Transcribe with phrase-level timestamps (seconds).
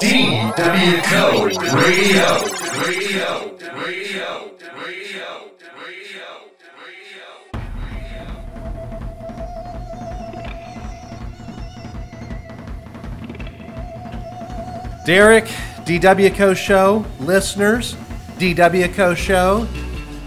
[0.00, 2.28] DW Co Radio.
[2.84, 3.56] Radio.
[3.64, 3.80] Radio.
[3.84, 4.50] Radio.
[4.84, 6.36] Radio.
[15.04, 15.44] Derek,
[15.84, 17.94] DW Co Show, listeners,
[18.38, 19.66] DW Co Show,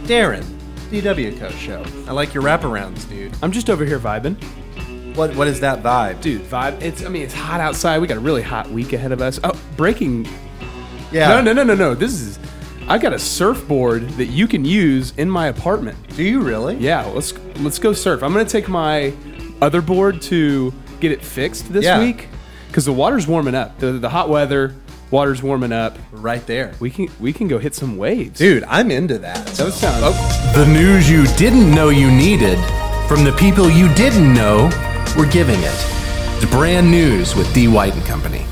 [0.03, 0.43] Darren,
[0.89, 1.83] DW Co Show.
[2.07, 3.35] I like your wraparounds, dude.
[3.43, 4.35] I'm just over here vibing.
[5.19, 6.21] What what is that vibe?
[6.21, 6.81] Dude, vibe.
[6.81, 7.99] It's I mean it's hot outside.
[7.99, 9.37] We got a really hot week ahead of us.
[9.43, 10.25] Oh, breaking
[11.11, 11.27] Yeah.
[11.27, 11.93] No, no, no, no, no.
[11.93, 12.39] This is
[12.87, 15.97] I got a surfboard that you can use in my apartment.
[16.15, 16.77] Do you really?
[16.77, 18.23] Yeah, let's let's go surf.
[18.23, 19.11] I'm gonna take my
[19.61, 21.99] other board to get it fixed this Yeah.
[21.99, 22.29] week
[22.69, 23.77] because the water's warming up.
[23.77, 24.73] The, the hot weather,
[25.11, 25.97] water's warming up.
[26.13, 26.71] Right there.
[26.79, 28.39] We can we can go hit some waves.
[28.39, 29.49] Dude, I'm into that.
[29.49, 29.65] So.
[29.65, 29.99] that sounds.
[30.01, 32.57] Oh, The news you didn't know you needed
[33.09, 34.69] from the people you didn't know
[35.15, 35.85] were giving it.
[36.41, 37.67] It's brand news with D.
[37.67, 38.45] White and Company.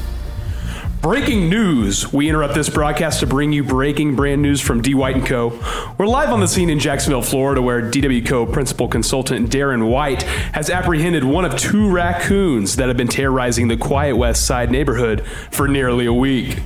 [1.02, 2.12] Breaking news.
[2.12, 4.94] We interrupt this broadcast to bring you breaking brand news from D.
[4.94, 5.58] White & Co.
[5.98, 8.46] We're live on the scene in Jacksonville, Florida, where DW Co.
[8.46, 13.78] principal consultant Darren White has apprehended one of two raccoons that have been terrorizing the
[13.78, 16.60] quiet West Side neighborhood for nearly a week.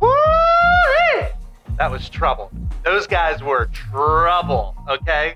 [0.00, 1.26] Woo-hoo!
[1.78, 2.52] That was trouble.
[2.84, 5.34] Those guys were trouble, okay?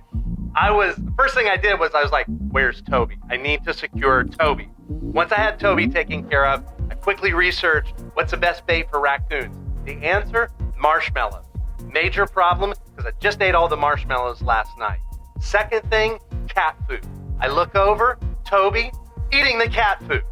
[0.61, 3.17] I was, the first thing I did was I was like, where's Toby?
[3.31, 4.69] I need to secure Toby.
[4.89, 8.98] Once I had Toby taken care of, I quickly researched what's the best bait for
[8.98, 9.56] raccoons.
[9.84, 11.45] The answer, marshmallows.
[11.84, 14.98] Major problem because I just ate all the marshmallows last night.
[15.39, 17.06] Second thing, cat food.
[17.41, 18.91] I look over, Toby
[19.33, 20.25] eating the cat food.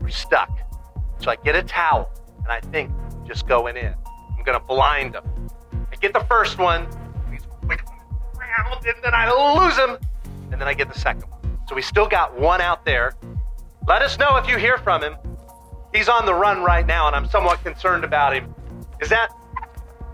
[0.00, 0.50] We're stuck.
[1.18, 2.90] So I get a towel and I think
[3.26, 3.94] just going in.
[4.38, 5.50] I'm gonna blind him.
[5.92, 6.88] I get the first one,
[8.82, 9.98] he's and then I lose him,
[10.52, 11.58] and then I get the second one.
[11.68, 13.14] So we still got one out there.
[13.88, 15.16] Let us know if you hear from him.
[15.94, 18.54] He's on the run right now, and I'm somewhat concerned about him.
[19.00, 19.30] Is that?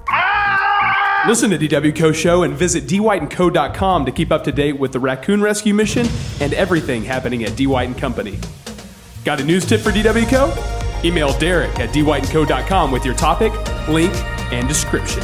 [0.09, 1.25] Ah!
[1.27, 2.13] Listen to DW Co.
[2.13, 6.07] Show and visit dwightandco.com to keep up to date with the raccoon rescue mission
[6.41, 7.67] and everything happening at D.
[7.67, 8.39] White & Company.
[9.25, 10.53] Got a news tip for DW Co?
[11.05, 13.53] Email Derek at dwightandco.com with your topic,
[13.89, 14.13] link,
[14.53, 15.23] and description.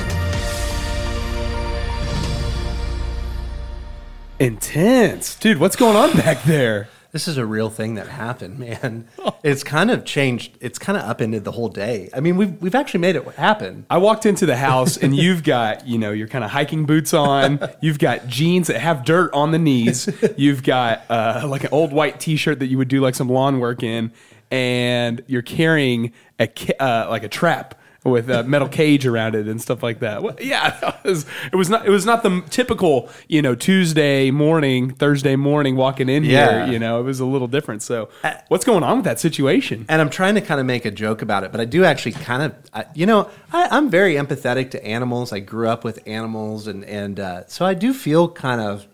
[4.41, 5.34] Intense.
[5.37, 6.88] Dude, what's going on back there?
[7.10, 9.09] this is a real thing that happened, man.
[9.43, 10.56] It's kind of changed.
[10.60, 12.10] It's kind of upended the whole day.
[12.15, 13.87] I mean, we've we've actually made it happen.
[13.88, 17.15] I walked into the house and you've got, you know, your kind of hiking boots
[17.15, 17.60] on.
[17.81, 20.09] You've got jeans that have dirt on the knees.
[20.37, 23.60] You've got uh, like an old white T-shirt that you would do like some lawn
[23.60, 24.12] work in,
[24.50, 26.48] and you're carrying a
[26.82, 30.22] uh, like a trap with a metal cage around it and stuff like that.
[30.22, 34.31] Well, yeah, that was, it was not it was not the typical you know Tuesday
[34.31, 36.62] morning, Thursday morning walking in Yeah.
[36.64, 36.72] here.
[36.72, 37.82] You know, it was a little different.
[37.82, 38.09] So,
[38.48, 39.84] what's going on with that situation?
[39.88, 42.12] and I'm trying to kind of make a joke about it, but I do actually
[42.12, 45.32] kind of, I, you know, I, I'm very empathetic to animals.
[45.32, 48.86] I grew up with animals, and and uh, so I do feel kind of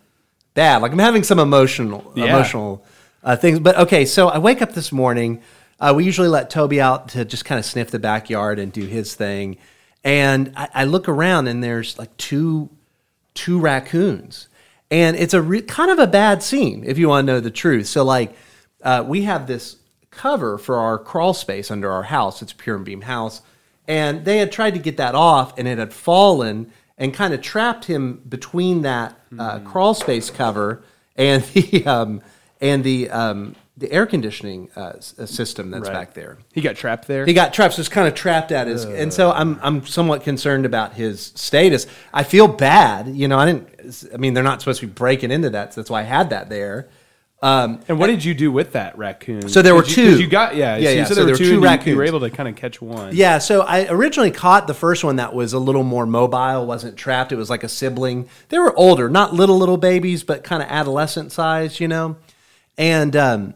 [0.55, 0.83] bad.
[0.83, 2.25] Like I'm having some emotional Yeah.
[2.27, 2.85] emotional
[3.23, 3.59] uh, things.
[3.61, 5.43] But okay, so I wake up this morning.
[5.81, 8.87] Uh, we usually let Toby out to just kind of sniff the backyard and do
[8.87, 9.59] his thing,
[10.03, 12.71] and I, I look around and there's like two
[13.35, 14.49] two raccoons,
[14.91, 17.51] and it's a re- kind of a bad scene if you want to know the
[17.51, 17.87] truth.
[17.87, 18.35] So like,
[18.83, 19.77] uh, we have this
[20.11, 22.41] cover for our crawl space under our house.
[22.41, 23.43] It's a pier and beam house,
[23.89, 27.41] and they had tried to get that off, and it had fallen and kind of
[27.43, 30.83] trapped him between that uh, crawl space cover
[31.17, 32.23] and the um,
[32.61, 35.93] and the um, the air conditioning uh, uh, system that's Right.
[35.95, 36.39] back there.
[36.53, 37.27] He got trapped there.
[37.27, 40.23] He got trapped, so it's kind of trapped at his, and so I'm I'm somewhat
[40.23, 41.87] concerned about his status.
[42.13, 43.39] I feel bad, you know.
[43.39, 44.11] I didn't.
[44.15, 46.31] I mean, they're not supposed to be breaking into that, so that's why I had
[46.31, 46.89] that there.
[47.43, 49.49] Um, And what did you do with that raccoon?
[49.51, 50.19] So there were you- two.
[50.19, 51.45] You got yeah, Yeah, so yeah, so there there were two.
[51.61, 53.15] two you- You were able to kind of catch one.
[53.15, 56.97] yeah, so I originally caught the first one that was a little more mobile, wasn't
[56.97, 57.33] trapped.
[57.33, 58.29] It was like a sibling.
[58.49, 62.17] They were older, not little little babies, but kind of adolescent size, you know.
[62.79, 63.55] And um,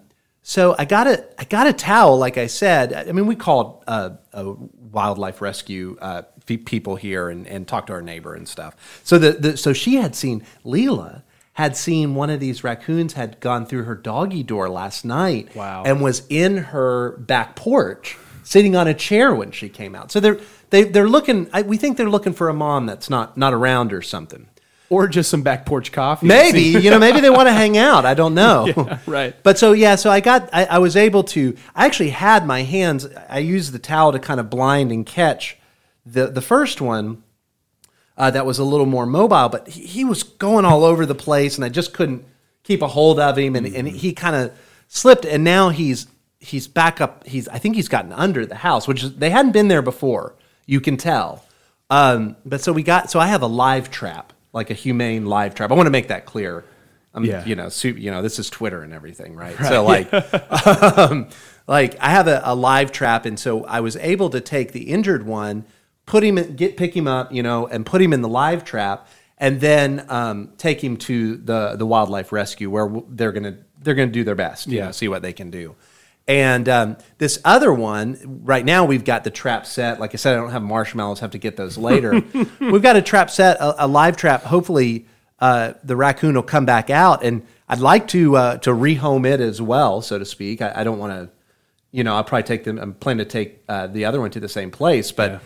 [0.48, 2.94] so I got a I got a towel, like I said.
[2.94, 7.92] I mean, we called uh, a wildlife rescue uh, people here and, and talked to
[7.92, 8.74] our neighbor and stuff.
[9.04, 11.20] So the, the so she had seen Leela
[11.52, 15.54] had seen one of these raccoons had gone through her doggy door last night.
[15.54, 15.82] Wow.
[15.84, 20.10] And was in her back porch, sitting on a chair when she came out.
[20.10, 20.40] So they're
[20.70, 21.50] they, they're looking.
[21.52, 24.48] I, we think they're looking for a mom that's not not around or something.
[24.90, 26.26] Or just some back porch coffee.
[26.26, 28.06] Maybe you know, maybe they want to hang out.
[28.06, 28.66] I don't know.
[28.76, 29.34] Yeah, right.
[29.42, 31.56] But so yeah, so I got, I, I was able to.
[31.74, 33.06] I actually had my hands.
[33.28, 35.58] I used the towel to kind of blind and catch
[36.06, 37.22] the the first one.
[38.16, 41.14] Uh, that was a little more mobile, but he, he was going all over the
[41.14, 42.24] place, and I just couldn't
[42.64, 44.52] keep a hold of him, and, and he kind of
[44.88, 46.06] slipped, and now he's
[46.40, 47.26] he's back up.
[47.26, 50.34] He's I think he's gotten under the house, which is, they hadn't been there before.
[50.66, 51.44] You can tell.
[51.90, 55.54] Um, but so we got so I have a live trap, like a humane live
[55.54, 55.70] trap.
[55.70, 56.64] I want to make that clear.
[57.14, 57.44] I'm, Yeah.
[57.46, 59.58] you know, su- you know, this is Twitter and everything, right?
[59.58, 59.68] right.
[59.68, 60.12] So like,
[60.98, 61.28] um,
[61.66, 64.90] like I have a, a live trap, and so I was able to take the
[64.90, 65.64] injured one,
[66.06, 68.64] put him, in, get pick him up, you know, and put him in the live
[68.64, 69.08] trap,
[69.38, 74.10] and then um, take him to the the wildlife rescue where they're gonna they're gonna
[74.12, 74.86] do their best, you Yeah.
[74.86, 75.76] know, see what they can do.
[76.28, 79.98] And um, this other one, right now we've got the trap set.
[79.98, 82.22] Like I said, I don't have marshmallows; have to get those later.
[82.60, 84.42] we've got a trap set, a, a live trap.
[84.42, 85.06] Hopefully,
[85.40, 89.40] uh, the raccoon will come back out, and I'd like to uh, to rehome it
[89.40, 90.60] as well, so to speak.
[90.60, 91.30] I, I don't want to,
[91.92, 92.78] you know, I'll probably take them.
[92.78, 95.42] I'm planning to take uh, the other one to the same place, but.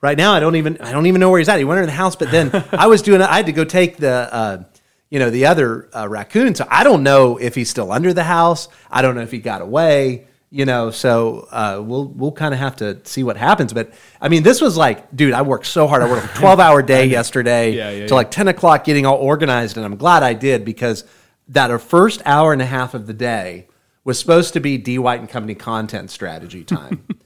[0.00, 1.58] Right now, I don't even I don't even know where he's at.
[1.58, 3.20] He went in the house, but then I was doing.
[3.20, 4.62] I had to go take the uh,
[5.10, 6.54] you know the other uh, raccoon.
[6.54, 8.68] So I don't know if he's still under the house.
[8.90, 10.26] I don't know if he got away.
[10.50, 13.74] You know, so uh, we'll we'll kind of have to see what happens.
[13.74, 16.02] But I mean, this was like, dude, I worked so hard.
[16.02, 18.14] I worked a twelve hour day yesterday Yeah, yeah, to yeah.
[18.14, 21.04] like ten o'clock, getting all organized, and I'm glad I did because
[21.48, 23.66] that our first hour and a half of the day
[24.04, 27.04] was supposed to be D White and Company content strategy time.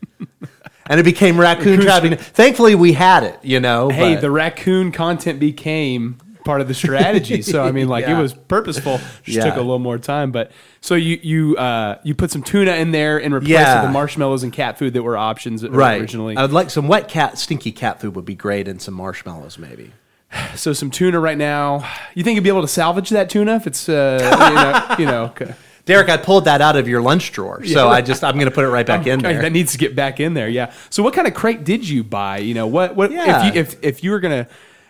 [0.87, 2.17] And it became raccoon trapping.
[2.17, 3.89] Thankfully, we had it, you know.
[3.89, 7.43] hey, but- the raccoon content became part of the strategy.
[7.43, 8.19] so I mean, like Yeah.
[8.19, 8.99] it was purposeful.
[9.23, 9.45] Just Yeah.
[9.45, 10.51] took a little more time, but
[10.81, 13.81] so you you uh, you put some tuna in there in replace Yeah.
[13.81, 16.01] of the marshmallows and cat food that were options right.
[16.01, 16.37] originally.
[16.37, 19.59] I would like some wet cat, stinky cat food would be great, and some marshmallows
[19.59, 19.93] maybe.
[20.55, 21.89] so some tuna right now.
[22.15, 24.19] You think you'd be able to salvage that tuna if it's uh,
[24.49, 25.07] you know you
[25.47, 25.55] know.
[25.85, 28.53] Derek, I pulled that out of your lunch drawer, so I just I'm going to
[28.53, 29.43] put it right back in there.
[29.43, 30.49] That needs to get back in there.
[30.49, 30.73] Yeah.
[30.91, 32.39] So what kind of crate did you buy?
[32.39, 33.49] You know what what Yeah.
[33.49, 34.47] if you if if you were gonna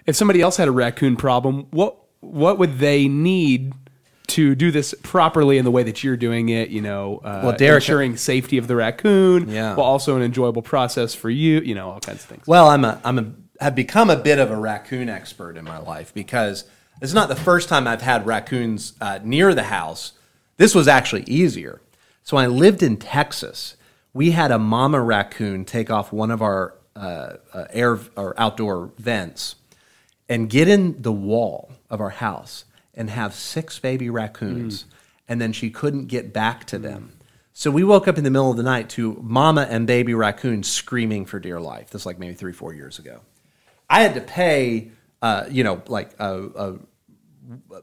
[0.06, 3.74] if somebody else had a raccoon problem, what what would they need?
[4.28, 7.56] To do this properly in the way that you're doing it, you know, uh, Well,
[7.56, 9.74] Derek- ensuring safety of the raccoon, Yeah.
[9.74, 12.46] while also an enjoyable process for you, you know, all kinds of things.
[12.46, 13.26] Well, I'm a I'm a
[13.62, 16.64] have become a bit of a raccoon expert in my life because
[17.02, 20.12] it's not the first time I've had raccoons uh, near the house.
[20.56, 21.82] This was actually easier.
[22.22, 23.76] So when I lived in Texas,
[24.14, 28.92] we had a mama raccoon take off one of our uh, uh, air or outdoor
[28.98, 29.56] vents
[30.28, 32.64] and get in the wall of our house
[32.94, 34.84] and have six baby raccoons,
[35.28, 37.12] and then she couldn't get back to them.
[37.54, 40.68] So we woke up in the middle of the night to mama and baby raccoons
[40.68, 41.90] screaming for dear life.
[41.90, 43.20] This is like maybe three, four years ago.
[43.90, 44.90] I had to pay,
[45.20, 46.78] uh, you know, like a, a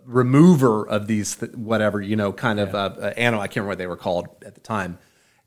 [0.06, 3.42] remover of these th- whatever you know kind of uh, uh, animal.
[3.42, 4.98] I can't remember what they were called at the time,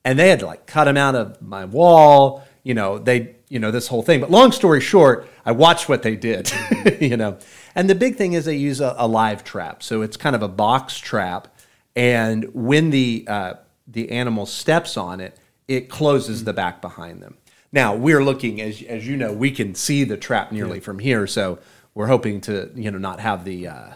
[0.05, 2.45] and they had to like cut them out of my wall.
[2.63, 4.21] You know, they you know this whole thing.
[4.21, 6.51] But long story short, I watched what they did.
[7.01, 7.37] you know,
[7.75, 10.43] and the big thing is they use a, a live trap, so it's kind of
[10.43, 11.49] a box trap,
[11.95, 13.55] and when the uh,
[13.87, 15.39] the animal steps on it,
[15.69, 17.37] it closes the back behind them.
[17.73, 21.27] Now we're looking, as as you know, we can see the trap nearly from here,
[21.27, 21.59] so
[21.95, 23.91] we're hoping to you know not have the uh,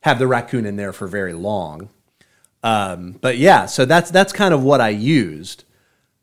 [0.00, 1.88] have the raccoon in there for very long.
[2.64, 5.62] Um, but yeah, so that's that's kind of what I used,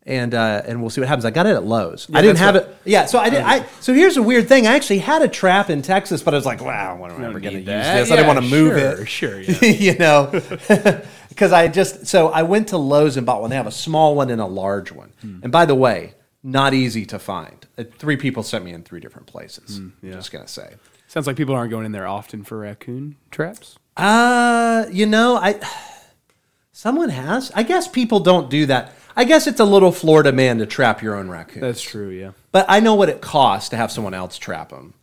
[0.06, 1.25] and uh, and we'll see what happens.
[1.25, 2.07] I got it at Lowe's.
[2.13, 2.78] I didn't have what- it.
[2.86, 3.42] Yeah, so I did.
[3.42, 4.68] I so here's a weird thing.
[4.68, 7.25] I actually had a trap in Texas, but I was like, wow, when am I
[7.28, 8.12] ever going to use this?
[8.12, 9.07] I didn't want to move sure, it.
[9.07, 9.72] sure, yeah.
[9.72, 10.28] you know,
[11.30, 13.50] because I just so I went to Lowe's and bought one.
[13.50, 15.12] They have a small one and a large one.
[15.22, 15.40] Hmm.
[15.44, 16.13] And by the way,
[16.44, 17.65] not easy to find.
[17.77, 19.77] Uh, Three people sent me in three different places.
[19.79, 20.13] Hmm, yeah.
[20.13, 20.75] Just gonna say.
[21.08, 23.77] Sounds like people aren't going in there often for raccoon traps.
[23.98, 25.60] Uh, you know, I
[26.72, 27.51] someone has.
[27.56, 28.94] I guess people don't do that.
[29.15, 31.62] I guess it's a little Florida man to trap your own raccoon.
[31.62, 32.10] That's true.
[32.10, 32.31] Yeah.
[32.51, 34.93] but I know what it costs to have someone else trap them,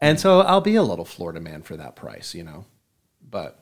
[0.00, 2.64] and so I'll be a little Florida man for that price, you know.
[3.28, 3.58] But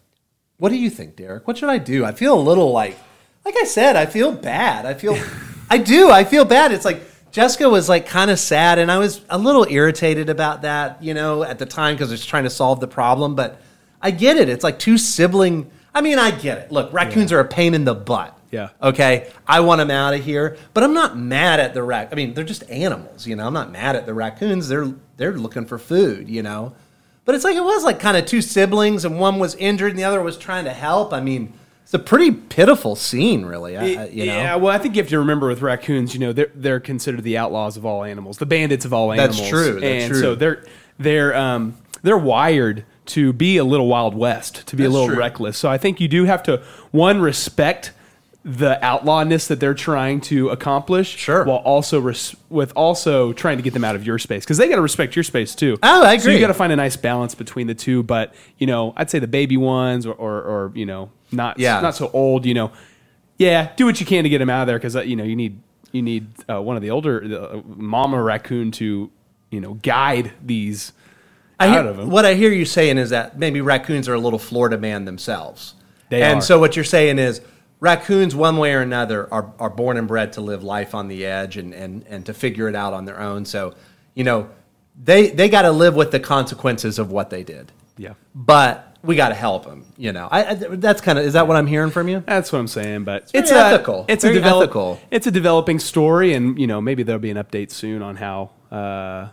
[0.59, 1.47] what do you think, Derek?
[1.47, 2.05] What should I do?
[2.05, 2.97] I feel a little like,
[3.45, 4.87] like I said, I feel bad.
[4.87, 5.17] I feel,
[5.71, 6.11] I do.
[6.11, 6.73] I feel bad.
[6.73, 7.02] It's like
[7.33, 11.12] Jessica was like kind of sad, and I was a little irritated about that, you
[11.12, 13.35] know, at the time because it's trying to solve the problem.
[13.35, 13.61] But
[14.00, 14.49] I get it.
[14.49, 15.71] It's like two sibling.
[15.93, 16.73] I mean, I get it.
[16.73, 18.38] Look, raccoons are a pain in the butt.
[18.50, 18.71] Yeah.
[18.83, 19.31] Okay.
[19.47, 22.09] I want them out of here, but I'm not mad at the rac.
[22.12, 23.47] I mean, they're just animals, you know.
[23.47, 24.69] I'm not mad at the raccoons.
[24.69, 26.75] They're they're looking for food, you know.
[27.25, 29.99] But it's like it was like kind of two siblings, and one was injured, and
[29.99, 31.12] the other was trying to help.
[31.12, 31.52] I mean,
[31.85, 33.76] it's a pretty pitiful scene, really.
[33.76, 34.33] I, I- you know.
[34.35, 37.23] Yeah, well, I think you have to remember with raccoons, you know, they're they're considered
[37.25, 39.37] the outlaws of all animals, the bandits of all animals.
[39.38, 40.21] That's true, that's and true.
[40.23, 40.64] so they're
[40.99, 45.17] they're um they're wired to be a little wild west, to be a little true.
[45.19, 45.59] reckless.
[45.59, 46.62] So I think you do have to
[46.93, 47.93] one respect
[48.49, 51.45] the outlawness that they're trying to accomplish, Sure.
[51.45, 54.69] while also res- with also trying to get them out of your space because they
[54.69, 55.76] got to respect your space too.
[55.83, 56.35] Oh, I So agree.
[56.35, 58.02] you got to find a nice balance between the two.
[58.02, 61.81] But you know, I'd say the baby ones or or, or you know not Yeah.
[61.81, 62.73] not so old, you know
[63.37, 65.25] Yeah, do what you can to get them out of there because uh, you know
[65.25, 65.61] you need
[65.93, 67.23] you need uh, one of the older
[67.55, 69.11] uh, mama raccoon to
[69.50, 70.93] you know guide these
[71.61, 72.11] I out hear, of them.
[72.11, 75.75] What I hear you saying is that maybe raccoons are a little Florida man themselves.
[76.09, 76.43] They and are.
[76.43, 77.40] so what you're saying is
[77.81, 81.25] raccoons, one way or another, are, are born and bred to live life on the
[81.27, 83.45] edge and, and, and to figure it out on their own.
[83.45, 83.75] So,
[84.15, 84.49] you know,
[85.03, 87.73] they, they got to live with the consequences of what they did.
[87.97, 90.29] Yeah, But we got to help them, you know.
[90.31, 92.23] I, I, that's kind of, is that what I'm hearing from you?
[92.27, 93.05] that's what I'm saying.
[93.05, 94.05] But it's a, ethical.
[94.09, 95.01] It's Very a develop, ethical.
[95.11, 98.51] It's a developing story, and you know maybe there'll be an update soon on how
[98.71, 99.29] uh,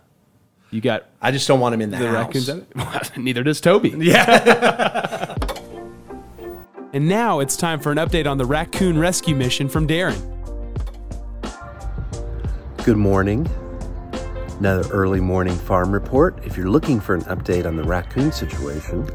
[0.71, 2.47] you got I just don't want them in the, the house.
[2.47, 3.17] raccoons.
[3.17, 3.89] Neither does Toby.
[3.97, 5.35] Yeah.
[6.95, 10.17] and now it's time for an update on the raccoon rescue mission from Darren.
[12.85, 13.45] Good morning.
[14.59, 16.39] Another early morning farm report.
[16.45, 19.05] If you're looking for an update on the raccoon situation,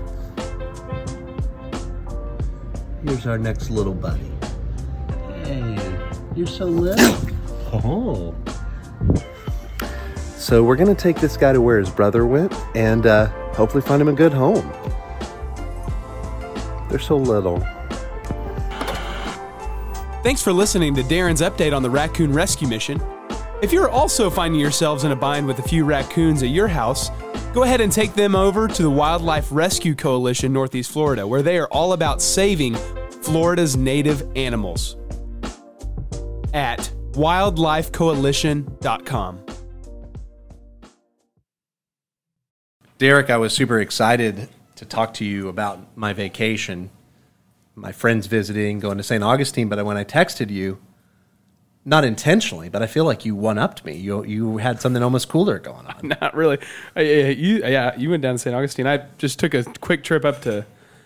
[3.03, 4.31] here's our next little buddy.
[5.45, 5.99] Hey,
[6.37, 7.17] you're so little.
[7.73, 8.35] Oh.
[10.37, 14.03] So we're gonna take this guy to where his brother went, and uh, hopefully find
[14.03, 14.73] him a good home.
[16.91, 17.61] They're so little.
[20.23, 23.01] Thanks for listening to Darren's update on the raccoon rescue mission.
[23.63, 27.11] If you're also finding yourselves in a bind with a few raccoons at your house,
[27.55, 31.59] go ahead and take them over to the Wildlife Rescue Coalition Northeast Florida, where they
[31.59, 32.75] are all about saving
[33.23, 34.99] Florida's native animals.
[36.53, 39.47] At wildlifecoalition.com.
[42.99, 44.49] Derek, I was super excited
[44.81, 46.89] to talk to you about my vacation,
[47.75, 49.23] my friends visiting, going to St.
[49.23, 49.69] Augustine.
[49.69, 50.79] But when I texted you,
[51.85, 53.97] not intentionally, but I feel like you one upped me.
[53.97, 56.09] You you had something almost cooler going on.
[56.21, 56.59] Not really.
[56.97, 58.55] Yeah, you, yeah, you went down to St.
[58.55, 58.87] Augustine.
[58.87, 60.65] I just took a quick trip up to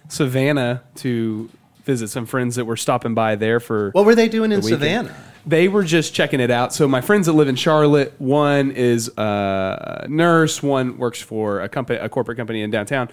[0.09, 1.49] Savannah to
[1.85, 3.91] visit some friends that were stopping by there for.
[3.91, 4.83] What were they doing in weekend.
[4.83, 5.17] Savannah?
[5.47, 6.73] They were just checking it out.
[6.73, 11.69] So my friends that live in Charlotte, one is a nurse, one works for a
[11.69, 13.11] company, a corporate company in downtown.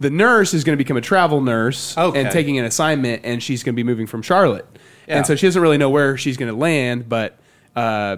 [0.00, 2.20] The nurse is going to become a travel nurse Okay.
[2.20, 4.66] and taking an assignment, and she's going to be moving from Charlotte.
[5.06, 5.18] Yeah.
[5.18, 7.38] And so she doesn't really know where she's going to land, but
[7.76, 8.16] uh,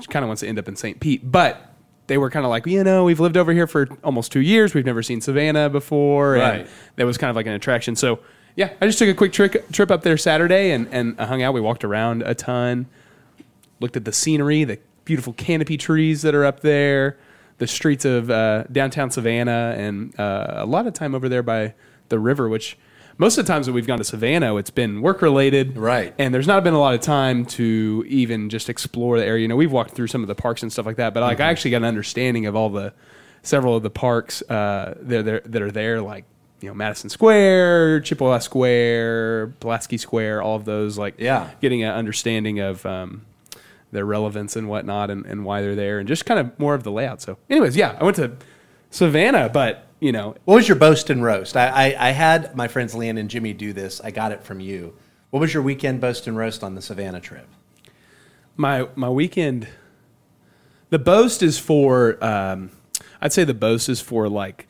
[0.00, 1.00] she kind of wants to end up in St.
[1.00, 1.28] Pete.
[1.30, 1.72] But
[2.06, 4.74] they were kind of like, you know, we've lived over here for almost two years.
[4.74, 6.32] We've never seen Savannah before.
[6.34, 6.60] Right.
[6.60, 7.96] And that was kind of like an attraction.
[7.96, 8.20] So,
[8.56, 11.54] yeah, I just took a quick trip, trip up there Saturday and, and hung out.
[11.54, 12.86] We walked around a ton,
[13.80, 17.18] looked at the scenery, the beautiful canopy trees that are up there,
[17.58, 21.74] the streets of uh, downtown Savannah, and uh, a lot of time over there by
[22.08, 22.76] the river, which
[23.16, 25.76] most of the times that we've gone to Savannah, it's been work related.
[25.76, 26.12] Right.
[26.18, 29.42] And there's not been a lot of time to even just explore the area.
[29.42, 31.38] You know, we've walked through some of the parks and stuff like that, but like
[31.40, 32.92] I actually got an understanding of all the
[33.42, 36.24] several of the parks uh, that, that that are there, like
[36.60, 40.98] you know Madison Square, Chippewa Square, Pulaski Square, all of those.
[40.98, 41.50] Like Yeah.
[41.60, 43.22] getting an understanding of um,
[43.94, 46.82] their relevance and whatnot, and, and why they're there, and just kind of more of
[46.82, 47.22] the layout.
[47.22, 48.36] So, anyways, yeah, I went to
[48.90, 51.56] Savannah, but you know, What was your boast and roast?
[51.56, 54.02] I, I, I had my friends Leanne and Jimmy do this.
[54.02, 54.94] I got it from you.
[55.30, 57.48] What was your weekend boast and roast on the Savannah trip?
[58.56, 59.66] my my weekend
[60.90, 62.70] the boast is for um,
[63.20, 64.68] i'd say the boast is for like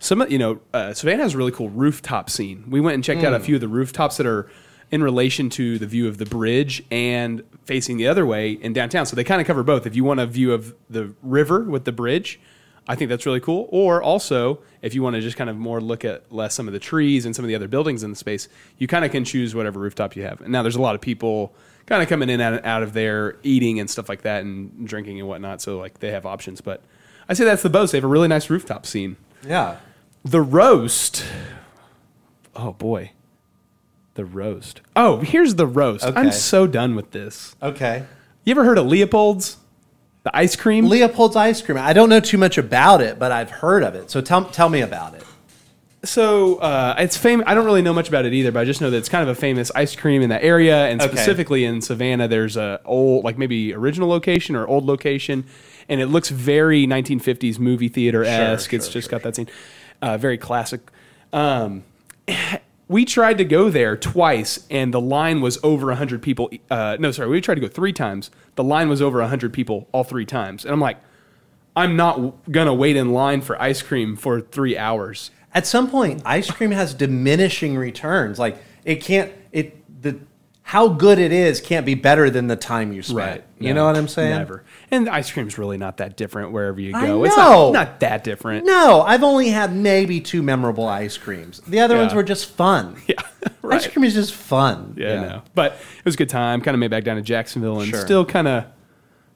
[0.00, 3.04] some of you know uh, savannah has a really cool rooftop scene we went and
[3.04, 4.50] checked out a few of the rooftops that are
[4.90, 9.06] in relation to the view of the bridge and facing the other way in downtown.
[9.06, 9.86] So they kind of cover both.
[9.86, 12.40] If you want a view of the river with the bridge
[12.88, 13.68] i think that's really cool.
[13.70, 16.72] Or also if you want to just kind of more look at less some of
[16.72, 19.24] the trees and some of the other buildings in the space you kind of can
[19.24, 20.40] choose whatever rooftop you have.
[20.40, 21.54] And now there's a lot of people
[21.86, 25.20] kind of coming in and out of there eating and stuff like that and drinking
[25.20, 25.62] and whatnot.
[25.62, 26.60] So like they have options.
[26.60, 26.82] But
[27.28, 29.16] i say that's the boast they have a really nice rooftop scene.
[29.46, 29.76] Yeah.
[30.24, 31.24] the roast.
[32.56, 33.12] Oh boy
[34.20, 38.04] the roast oh here's the roast i'm so done with this Okay.
[38.44, 39.56] you ever heard of leopold's
[40.22, 41.78] the ice cream Leopold's ice cream.
[41.78, 44.10] I don't know too much about it, but I've heard of it.
[44.10, 45.24] So tell, tell me about it.
[46.04, 47.44] So uh, it's famous.
[47.48, 49.22] I don't really know much about it either, but I just know that it's kind
[49.22, 51.10] of a famous ice cream in that area, and Okay.
[51.10, 52.28] specifically in Savannah.
[52.28, 55.46] There's a old, like maybe original location or old location,
[55.88, 58.74] and it looks very 1950s movie theater esque.
[58.74, 59.48] it's just got that scene,
[60.02, 60.80] uh, very classic.
[61.32, 61.84] Um,
[62.90, 66.50] we tried to go there twice, and the line was over 100 people.
[66.68, 68.32] Uh, no, sorry, we tried to go three times.
[68.56, 70.96] The line was over 100 people all three times, and I'm like,
[71.76, 75.30] I'm not gonna wait in line for ice cream for three hours.
[75.54, 78.40] At some point, ice cream has diminishing returns.
[78.40, 79.32] Like it can't.
[79.52, 80.18] It the
[80.70, 83.42] how good it is can't be better than the time you spent.
[83.58, 84.36] You No, know what I'm saying?
[84.38, 84.62] Never.
[84.92, 87.24] And ice cream's really not that different wherever you go.
[87.24, 88.66] It's not, not that different.
[88.66, 91.58] No, I've only had maybe two memorable ice creams.
[91.66, 92.02] The other Yeah.
[92.02, 92.94] ones were just fun.
[93.08, 93.14] Yeah.
[93.62, 93.80] right.
[93.84, 94.94] Ice cream is just fun.
[94.96, 95.42] Yeah, know.
[95.56, 96.60] But it was a good time.
[96.60, 97.98] Kind of made back down to Jacksonville and Sure.
[98.00, 98.66] still kind of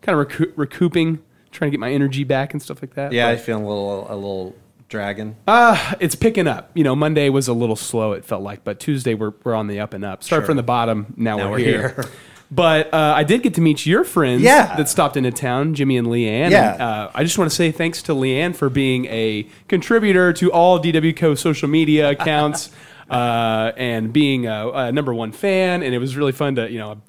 [0.03, 1.19] kind of recoup, recouping,
[1.51, 3.11] trying to get my energy back and stuff like that.
[3.13, 4.55] Yeah, I feel a little a little
[4.89, 5.37] dragon.
[5.49, 6.71] uh, it's picking up.
[6.75, 8.13] You know, Monday was a little slow.
[8.13, 10.23] It felt like, but Tuesday we're we're on the up and up.
[10.23, 10.47] Start Sure.
[10.47, 11.15] from the bottom.
[11.17, 11.89] Now, Now we're, we're here.
[11.91, 12.05] here.
[12.51, 14.77] But uh, I did get to meet your friends Yeah.
[14.77, 16.51] that stopped into town, Jimmy and Leanne.
[16.53, 16.73] Yeah.
[16.75, 20.53] And, uh, I just want to say thanks to Leanne for being a contributor to
[20.53, 22.71] all DW Co social media accounts
[23.11, 25.83] uh, and being a, a number one fan.
[25.83, 27.01] And it was really fun to, you know,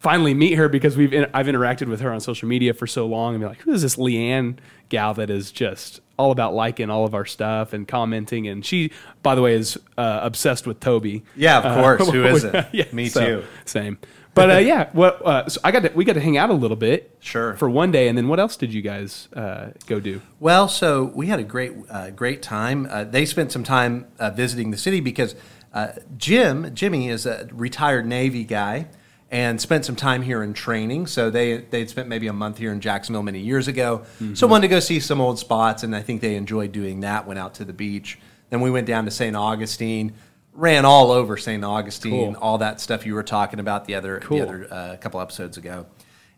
[0.00, 3.06] finally meet her because we've in, I've interacted with her on social media for so
[3.06, 4.58] long and be like, who is this Leanne
[4.88, 8.46] gal that is just all about liking all of our stuff and commenting?
[8.48, 8.90] And she,
[9.22, 11.22] by the way, is uh, obsessed with Toby.
[11.36, 12.08] Yeah, of Uh, course.
[12.10, 12.66] Who isn't?
[12.72, 13.44] yeah, Me so, too.
[13.64, 13.98] Same.
[14.34, 16.54] But uh, yeah, well, uh, so I got to, we got to hang out a
[16.54, 17.54] little bit, Sure.
[17.54, 20.20] for one day, and then what else did you guys uh, go do?
[20.40, 22.88] Well, so we had a great, uh, great time.
[22.90, 25.36] Uh, they spent some time uh, visiting the city because
[25.72, 28.88] uh, Jim, Jimmy, is a retired Navy guy
[29.30, 31.06] and spent some time here in training.
[31.06, 34.04] So they they'd spent maybe a month here in Jacksonville many years ago.
[34.34, 37.26] So wanted to go see some old spots, and I think they enjoyed doing that.
[37.26, 38.18] Went out to the beach.
[38.50, 39.34] Then we went down to St.
[39.34, 40.12] Augustine.
[40.52, 41.64] Ran all over St.
[41.64, 42.42] Augustine, Cool.
[42.42, 44.38] all that stuff you were talking about the other Cool.
[44.38, 45.86] the other uh, couple episodes ago,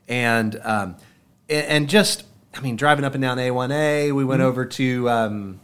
[0.09, 0.97] and um,
[1.51, 2.25] and, just
[2.55, 4.29] I mean driving up and down A1A, we Mm-hmm.
[4.29, 5.61] went over to um,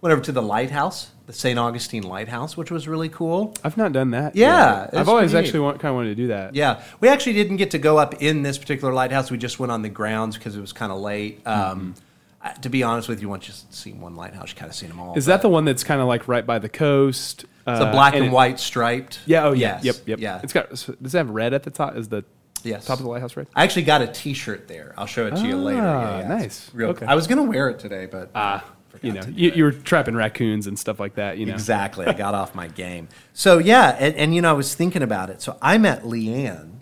[0.00, 1.58] went over to the lighthouse, the St.
[1.58, 3.54] Augustine Lighthouse, which was really cool.
[3.64, 4.36] I've not done that.
[4.36, 4.88] Yeah.
[4.92, 6.54] I've always actually want, kind of wanted to do that.
[6.54, 9.30] Yeah, we actually didn't get to go up in this particular lighthouse.
[9.30, 11.46] We just went on the grounds because it was kind of late.
[11.46, 11.94] Um,
[12.40, 14.88] I- to be honest with you, once you see one lighthouse, you kind of seen
[14.90, 15.14] them all.
[15.16, 17.44] Is that the one that's kind of like right by the coast?
[17.66, 19.20] It's a black and, it- white striped.
[19.26, 19.44] Yeah.
[19.46, 19.78] Oh, yeah.
[19.82, 20.08] Yes, Yep.
[20.08, 20.18] Yep.
[20.18, 20.40] Yeah.
[20.42, 20.68] It's got.
[20.70, 21.96] Does it have red at the top?
[21.96, 22.24] Is the
[22.64, 22.84] Yes.
[22.84, 23.46] top of the lighthouse red?
[23.54, 24.92] I actually got a T-shirt there.
[24.98, 25.80] I'll show it to you later.
[25.82, 26.28] Ah, Yeah, yeah.
[26.28, 26.70] nice.
[26.74, 27.06] Real, Okay.
[27.06, 28.64] I was gonna wear it today, but Ah,
[29.00, 31.38] you know, you, you were trapping raccoons and stuff like that.
[31.38, 31.54] You know.
[31.54, 32.06] Exactly.
[32.06, 33.08] I got off my game.
[33.32, 35.40] So yeah, and, and you know, I was thinking about it.
[35.40, 36.72] So I met Leanne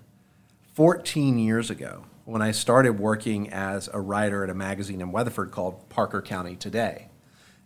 [0.75, 5.50] 14 years ago when I started working as a writer at a magazine in Weatherford
[5.50, 7.08] called Parker County Today.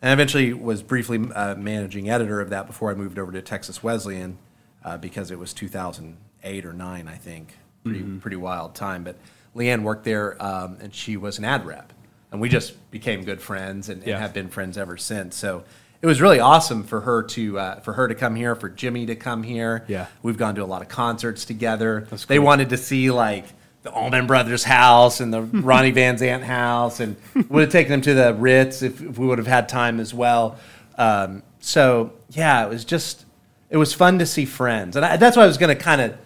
[0.01, 3.43] And I eventually was briefly uh, managing editor of that before I moved over to
[3.43, 4.39] Texas Wesleyan
[4.85, 7.55] uh, because it was 2008 or 9, I think.
[7.85, 9.05] Pretty, pretty wild time.
[9.05, 9.17] But
[9.55, 11.93] Leanne worked there um, and she was an ad rep.
[12.35, 14.19] And we just became good friends and, and Yeah.
[14.19, 15.37] have been friends ever since.
[15.37, 15.63] So
[16.03, 19.07] it was really awesome for her to uh, for her to come here, for Jimmy
[19.07, 19.85] to come here.
[19.87, 20.07] Yeah.
[20.21, 22.09] we've gone to a lot of concerts together.
[22.11, 23.45] That's They wanted to see like
[23.85, 27.15] the Allman Brothers house and the Ronnie Van Zant house, and
[27.49, 30.13] would have taken them to the Ritz if, if we would have had time as
[30.13, 30.57] well.
[30.99, 33.27] Um, so yeah, it was just
[33.71, 36.01] it was fun to see friends, and I, that's why I was going to kind
[36.01, 36.17] of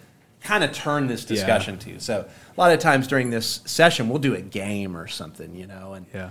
[0.41, 1.99] kind of turn this discussion to.
[1.99, 5.67] So a lot of times during this session, we'll do a game or something, you
[5.67, 6.29] know, and Yeah.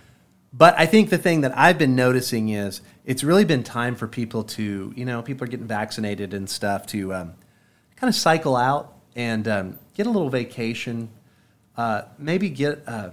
[0.52, 4.06] but I think the thing that I've been noticing is it's really been time for
[4.08, 7.34] people to, you know, people are getting vaccinated and stuff to um,
[7.96, 11.10] kind of cycle out and um, get a little vacation.
[11.76, 13.10] Uh, maybe get, uh,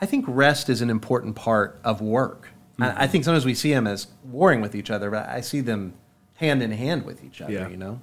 [0.00, 2.48] I think rest is an important part of work.
[2.78, 5.60] I, I think sometimes we see them as warring with each other, but I see
[5.60, 5.94] them
[6.34, 7.68] hand in hand with each other, Yeah.
[7.68, 8.00] you know?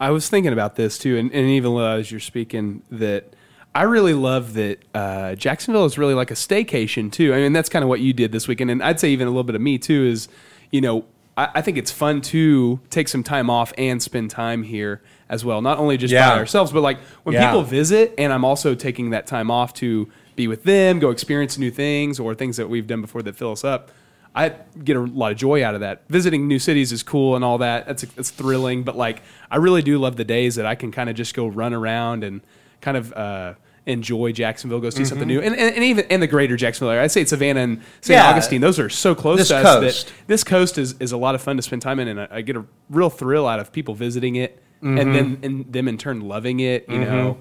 [0.00, 3.32] I was thinking about this too, and, and even as you're speaking, that
[3.74, 7.32] I really love that uh, Jacksonville is really like a staycation too.
[7.34, 9.30] I mean, that's kind of what you did this weekend, and I'd say even a
[9.30, 10.04] little bit of me too.
[10.06, 10.28] Is
[10.70, 11.04] you know,
[11.36, 15.44] I, I think it's fun to take some time off and spend time here as
[15.44, 15.60] well.
[15.62, 16.30] Not only just Yeah.
[16.30, 17.46] by ourselves, but like when Yeah.
[17.46, 21.56] people visit, and I'm also taking that time off to be with them, go experience
[21.56, 23.90] new things or things that we've done before that fill us up.
[24.36, 24.50] I
[24.84, 26.02] get a lot of joy out of that.
[26.08, 27.86] Visiting new cities is cool and all that.
[27.86, 31.08] That's it's thrilling, but like I really do love the days that I can kind
[31.08, 32.42] of just go run around and
[32.82, 33.54] kind of uh,
[33.86, 35.08] enjoy Jacksonville, go see Mm-hmm.
[35.08, 37.04] something new, and, and, and even in the greater Jacksonville area.
[37.04, 38.14] I'd say Savannah and St.
[38.18, 38.28] Yeah.
[38.30, 40.06] Augustine; those are so close This to us coast.
[40.08, 42.28] that this coast is, is a lot of fun to spend time in, and I,
[42.30, 44.98] I get a real thrill out of people visiting it, Mm-hmm.
[44.98, 46.86] and then and them in turn loving it.
[46.90, 47.38] You know.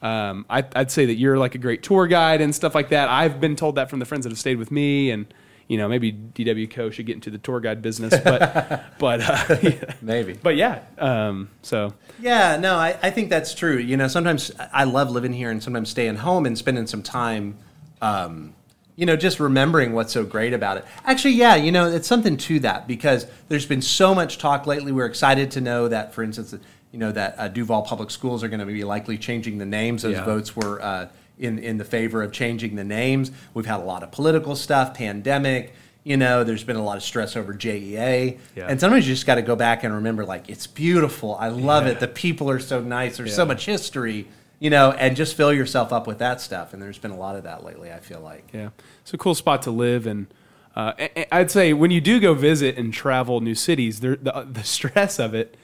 [0.00, 3.08] Um, I, I'd say that you're like a great tour guide and stuff like that.
[3.08, 5.26] I've been told that from the friends that have stayed with me, and
[5.68, 9.56] you know maybe DW Co should get into the tour guide business, but but uh,
[9.62, 9.94] yeah.
[10.00, 10.34] Maybe.
[10.34, 10.80] but yeah.
[10.98, 13.76] Um, so Yeah, no, I, I think that's true.
[13.78, 17.56] You know, sometimes I love living here and sometimes staying home and spending some time,
[18.00, 18.54] um,
[18.94, 20.84] you know, just remembering what's so great about it.
[21.04, 24.92] Actually, yeah, you know, it's something to that because there's been so much talk lately.
[24.92, 26.54] We're excited to know that, for instance,
[26.92, 30.02] you know, that uh, Duval Public Schools are going to be likely changing the names.
[30.02, 30.24] Those Yeah.
[30.24, 33.30] votes were uh, in, in the favor of changing the names.
[33.54, 37.02] We've had a lot of political stuff, pandemic, You know, there's been a lot of
[37.02, 38.66] stress over JEA, Yeah.
[38.68, 41.34] and sometimes you just got to go back and remember, like, it's beautiful.
[41.34, 41.98] I love it.
[42.00, 43.16] The people are so nice.
[43.16, 44.28] There's so much history.
[44.58, 46.72] You know, and just fill yourself up with that stuff.
[46.72, 47.92] And there's been a lot of that lately.
[47.92, 48.44] I feel like.
[48.54, 48.70] Yeah,
[49.02, 50.28] it's a cool spot to live, and
[50.74, 50.92] uh,
[51.30, 55.18] I'd say when you do go visit and travel new cities, there, the the stress
[55.18, 55.56] of it.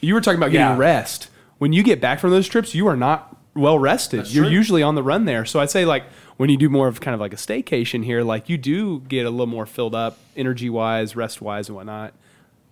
[0.00, 0.78] You were talking about getting Yeah.
[0.78, 1.28] rest.
[1.58, 4.32] When you get back from those trips, you are not well rested.
[4.32, 4.52] You're true.
[4.52, 5.44] usually on the run there.
[5.44, 6.04] So I'd say like
[6.36, 9.26] when you do more of kind of like a staycation here, like you do get
[9.26, 12.14] a little more filled up, energy wise, rest wise, and whatnot.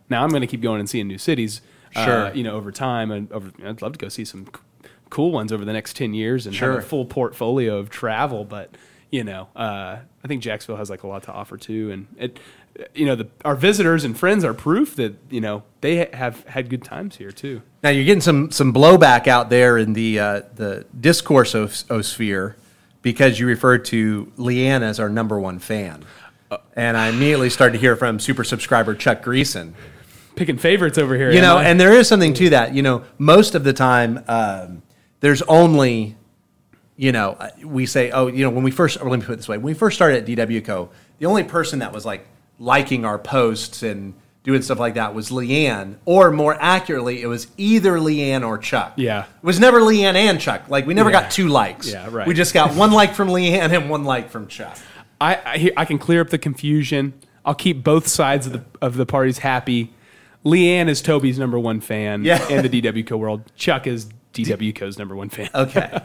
[0.08, 1.60] Now I'm going to keep going and seeing new cities.
[1.94, 5.30] uh, you know, over time, and over, I'd love to go see some c- cool
[5.32, 8.44] ones over the next ten years and have a full portfolio of travel.
[8.44, 8.70] But
[9.10, 12.38] you know, uh, I think Jacksonville has like a lot to offer too, and it,
[12.94, 16.44] you know, the, our visitors and friends are proof that you know they ha- have
[16.44, 17.62] had good times here too.
[17.82, 21.54] Now you're getting some some blowback out there in the uh, the discourse
[22.02, 22.56] sphere
[23.02, 26.04] because you referred to Leanne as our number one fan,
[26.74, 29.72] and I immediately started to hear from super subscriber Chuck Greason.
[30.34, 31.64] Picking favorites over here, You know, I?
[31.64, 32.74] and there is something to that.
[32.74, 34.82] You know, most of the time, um,
[35.20, 36.14] there's only,
[36.96, 39.36] you know, uh, we say, oh, you know, when we first, let me put it
[39.36, 42.26] this way, when we first started at DWCO, the only person that was like
[42.58, 44.14] liking our posts and
[44.44, 48.92] doing stuff like that was Leanne, or more accurately, it was either Leanne or Chuck.
[48.96, 49.22] Yeah.
[49.24, 50.68] It was never Leanne and Chuck.
[50.68, 51.22] Like, we never Yeah.
[51.22, 51.90] got two likes.
[51.90, 52.26] Yeah, right.
[52.28, 54.78] We just got one like from Leanne and one like from Chuck.
[55.20, 57.14] I I, I can clear up the confusion.
[57.44, 59.92] I'll keep both sides of the of the parties happy.
[60.44, 62.46] Leanne is Toby's number one fan Yeah.
[62.48, 63.42] in the DWCO world.
[63.56, 65.48] Chuck is DWCO's number one fan.
[65.54, 65.98] Okay.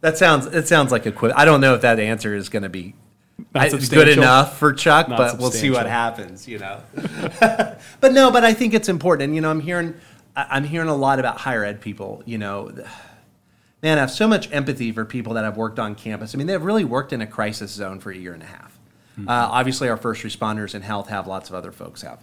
[0.00, 1.32] that sounds, it sounds like a quip.
[1.36, 2.94] I don't know if that answer is going to be
[3.54, 6.80] I- good enough for Chuck, Not but we'll see what happens, you know.
[8.00, 9.26] but no, but I think it's important.
[9.26, 9.94] And, you know, I'm hearing,
[10.36, 12.72] I'm hearing a lot about higher ed people, you know.
[13.82, 16.34] Man, I have so much empathy for people that have worked on campus.
[16.34, 18.78] I mean, they've really worked in a crisis zone for a year and a half.
[19.16, 19.28] Hmm.
[19.28, 22.18] Uh, obviously, our first responders in health have, lots of other folks have.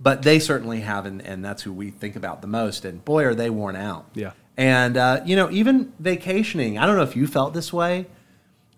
[0.00, 2.84] But they certainly have, and, and that's who we think about the most.
[2.84, 4.06] And boy, are they worn out.
[4.14, 4.32] Yeah.
[4.56, 8.06] And, uh, you know, even vacationing, I don't know if you felt this way,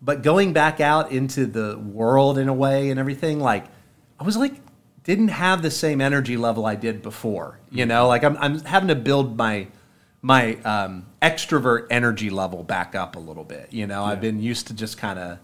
[0.03, 3.65] but going back out into the world in a way and everything, like,
[4.21, 4.55] I was like,
[5.05, 7.59] didn't have the same energy level I did before.
[7.71, 9.69] You know, like I'm, I'm having to build my
[10.23, 13.69] my um, extrovert energy level back up a little bit.
[13.73, 15.39] You know, I've been used to just kind of.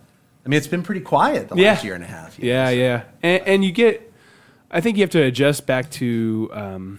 [0.45, 2.37] I mean, it's been pretty quiet the last year and a half.
[2.39, 4.13] you know, Yeah, so- yeah, and, and you get.
[4.71, 6.99] I think you have to adjust back to um,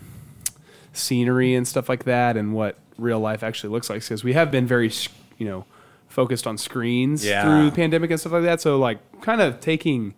[0.93, 4.01] scenery and stuff like that, and what real life actually looks like.
[4.01, 4.91] Because we have been very,
[5.37, 5.65] you know,
[6.13, 7.43] focused on screens Yeah.
[7.43, 8.61] through the pandemic and stuff like that.
[8.61, 10.13] So, like, kind of taking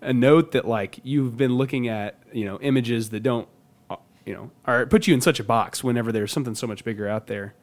[0.00, 3.46] a note that like you've been looking at, you know, images that don't,
[4.24, 7.06] you know, are put you in such a box whenever there's something so much bigger
[7.08, 7.54] out there.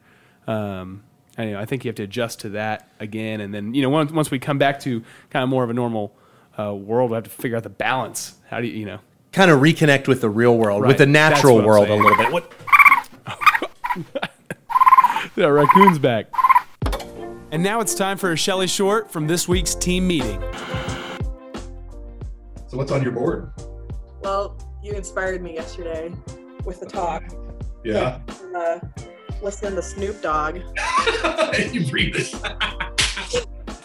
[0.46, 1.02] Um,
[1.36, 3.82] I, you know, I think you have to adjust to that again, and then you
[3.82, 6.14] know once once we come back to kind of more of a normal
[6.58, 8.34] uh, world, we have to figure out the balance.
[8.48, 8.98] How do you you know?
[9.32, 12.30] Kind of reconnect with the real world, with the natural world a little bit.
[12.32, 12.52] What?
[15.36, 16.26] Yeah, raccoon's back.
[17.54, 20.40] And now it's time for a Shelly Short from this week's team meeting.
[22.66, 23.52] So what's on your board?
[24.22, 26.12] Well, you inspired me yesterday
[26.64, 27.22] with the talk.
[27.84, 28.18] Yeah.
[28.26, 28.80] From, uh,
[29.40, 30.56] listening to Snoop Dogg.
[31.72, 32.32] you breathe this.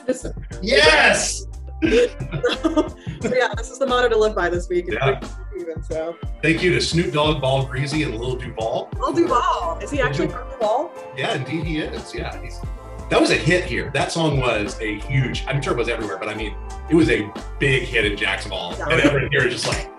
[0.07, 0.25] Just,
[0.63, 1.45] Yes.
[1.83, 4.85] so yeah, this is the motto to live by this week.
[4.89, 5.09] Yeah.
[5.09, 8.89] Rick Steven, so Thank you to Snoop Dogg, Ball Greezy, and Lil Duval.
[8.97, 9.77] Lil Duval.
[9.79, 10.91] Is he actually from Duval?
[11.15, 12.15] Yeah, indeed he is.
[12.15, 12.59] Yeah, he's.
[13.09, 13.89] That was a hit here.
[13.93, 15.43] That song was a huge.
[15.47, 16.55] I'm sure it was everywhere, but I mean,
[16.89, 18.89] it was a big hit in Jacksonville, Yeah.
[18.89, 19.89] and everyone here is just like,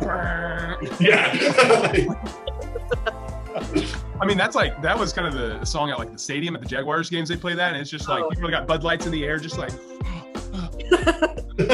[1.00, 1.32] yeah.
[4.20, 6.60] I mean, that's like that was kind of the song at like the stadium at
[6.62, 7.28] the Jaguars games.
[7.30, 8.28] They play that, and it's just like Oh.
[8.28, 9.72] people got Bud Lights in the air, just like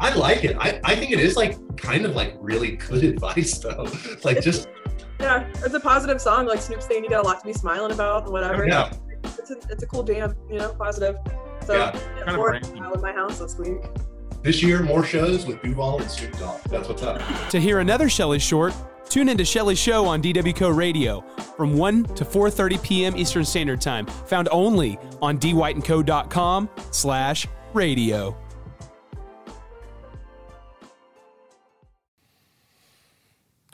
[0.00, 0.56] I like it.
[0.58, 3.88] I, I think it is like kind of like really good advice though.
[4.24, 4.68] Like just
[5.20, 6.46] Yeah, it's a positive song.
[6.46, 8.66] Like Snoop saying you got a lot to be smiling about and whatever.
[8.66, 8.92] yeah.
[9.50, 11.16] It's a, it's a cool jam, you know, positive.
[11.64, 12.76] So Yeah, yeah, kind of more brand new.
[12.78, 13.78] smile in my house this week.
[14.42, 16.60] This year, more shows with Duval and Snoop Dogg.
[16.68, 17.20] That's what's up.
[17.50, 18.72] To hear another Shelly Short,
[19.08, 21.20] tune into Shelly's show on DWCO Radio
[21.56, 23.16] from 1 to 4:30 p.m.
[23.16, 28.36] Eastern Standard Time, found only on dwightandco.com slash radio.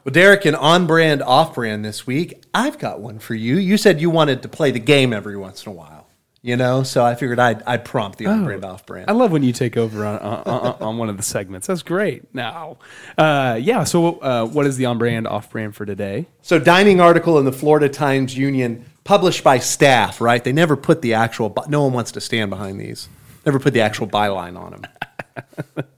[0.05, 2.43] Well, Derek, an on-brand, off-brand this week.
[2.53, 3.57] I've got one for you.
[3.57, 6.09] You said you wanted to play the game every once in a while.
[6.45, 9.09] You know, so I figured I'd, I'd prompt the on-brand, off-brand.
[9.09, 11.69] I love when you take over on, on, on, on one of the segments.
[11.69, 12.35] That's great.
[12.35, 12.79] Now,
[13.17, 13.85] uh, yeah.
[13.85, 16.27] So, uh, what is the on-brand, off-brand for today?
[16.43, 20.43] So, dining article in the Florida Times Union, published by staff, right?
[20.43, 21.55] They never put the actual.
[21.69, 23.09] No one wants to stand behind these.
[23.47, 25.85] Never put the actual byline on them.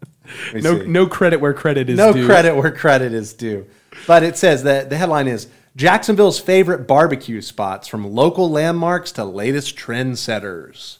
[0.55, 0.87] No, see.
[0.87, 2.05] no credit where credit is due.
[2.05, 2.27] no due.
[2.27, 3.67] credit where credit is due.
[4.07, 9.25] But it says that the headline is Jacksonville's favorite barbecue spots from local landmarks to
[9.25, 10.99] latest trendsetters.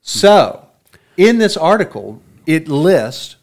[0.00, 0.68] So,
[1.16, 3.36] in this article, it lists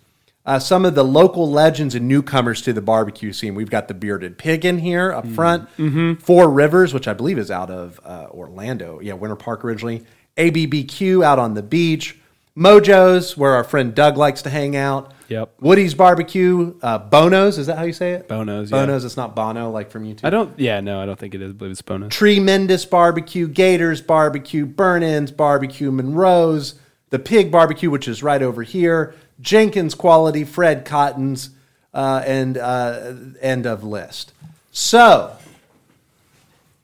[0.46, 3.56] uh, some of the local legends and newcomers to the barbecue scene.
[3.56, 5.70] We've got the Bearded Pig in here up front,
[6.16, 10.04] Four Rivers, which I believe is out of uh, Orlando, yeah, Winter Park originally,
[10.38, 12.18] ABBQ out on the beach,
[12.56, 15.14] Mojo's, where our friend Doug likes to hang out.
[15.32, 15.62] Yep.
[15.62, 18.28] Woody's Barbecue, uh, Bono's, is that how you say it?
[18.28, 18.80] Bono's, yeah.
[18.86, 20.20] Bono's, it's not Bono like from U2.
[20.26, 20.60] I don't.
[20.60, 21.52] Yeah, no, I don't think it is.
[21.52, 22.14] I believe it's bonus.
[22.14, 26.76] Tremendous Barbecue, Gators Barbecue, Burn Ins Barbecue, Monroe's,
[27.12, 31.52] the Pig Barbecue, which is right over here, Jenkins Quality, Fred Cotten's,
[31.94, 34.34] uh, and uh, end of list.
[34.74, 35.38] So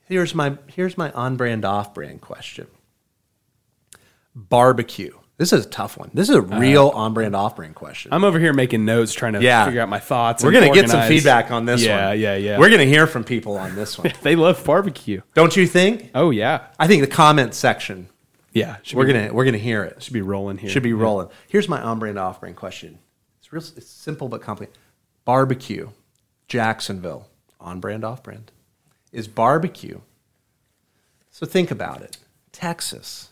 [0.06, 2.66] here's my here's my on brand off brand question.
[4.34, 5.17] Barbecue.
[5.38, 6.10] This is a tough one.
[6.12, 8.12] This is a uh, real on brand off brand question.
[8.12, 9.64] I'm over here making notes, trying to Yeah.
[9.64, 10.44] figure out my thoughts.
[10.44, 11.08] We're and gonna get some organize.
[11.08, 12.18] feedback on this yeah, one.
[12.18, 12.58] Yeah, yeah, yeah.
[12.58, 14.12] We're gonna hear from people on this one.
[14.22, 15.22] They love barbecue.
[15.34, 16.10] Don't you think?
[16.14, 18.08] Oh yeah, I think the comment section
[18.52, 18.76] yeah.
[18.82, 20.02] Should we're be, gonna we're gonna hear it.
[20.02, 20.70] should be rolling here.
[20.70, 21.28] Should be rolling.
[21.48, 22.98] Here's my on brand off brand question.
[23.38, 23.62] It's real.
[23.76, 24.78] It's simple but complicated.
[25.24, 25.90] Barbecue,
[26.48, 27.28] Jacksonville,
[27.60, 28.50] on brand off brand,
[29.12, 30.00] is barbecue.
[31.30, 32.18] So think about it.
[32.50, 33.28] Texas,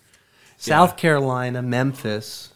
[0.66, 2.52] South Carolina, Memphis.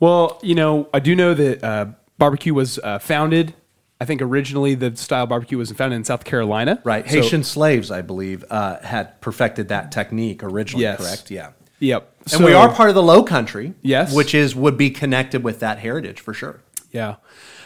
[0.00, 1.86] Well, you know, I do know that uh,
[2.18, 3.54] barbecue was uh, founded.
[4.00, 6.80] I think originally the style barbecue was founded in South Carolina.
[6.82, 10.82] Right, So- Haitian slaves, I believe, uh, had perfected that technique originally.
[10.82, 10.98] Yes.
[10.98, 11.30] Correct.
[11.30, 11.52] Yeah.
[11.78, 12.16] Yep.
[12.32, 13.74] And we are part of the Low Country.
[13.82, 14.14] Yes.
[14.14, 16.60] Which is would be connected with that heritage for sure.
[16.92, 17.16] Yeah.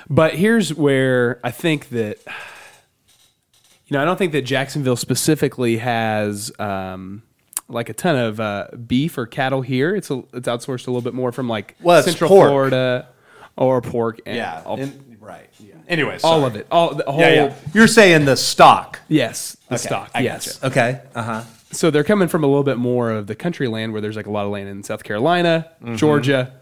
[0.09, 6.51] But here's where I think that, you know, I don't think that Jacksonville specifically has
[6.59, 7.23] um,
[7.69, 9.95] like a ton of uh, beef or cattle here.
[9.97, 12.49] It's a, it's outsourced a little bit more from like Well, Central pork.
[12.49, 13.09] Florida
[13.57, 14.21] or pork.
[14.27, 15.49] And all, And- right.
[15.59, 15.75] Yeah.
[15.89, 16.67] Anyways, all of it.
[16.71, 17.21] All the whole.
[17.21, 17.55] Yeah, yeah.
[17.75, 19.01] You're saying the stock.
[19.09, 20.11] Yes, the Okay, stock.
[20.15, 20.63] I yes.
[20.63, 21.01] Okay.
[21.15, 21.43] Uh huh.
[21.73, 24.27] So they're coming from a little bit more of the country land where there's like
[24.27, 25.97] a lot of land in South Carolina, Mm-hmm.
[25.97, 26.53] Georgia.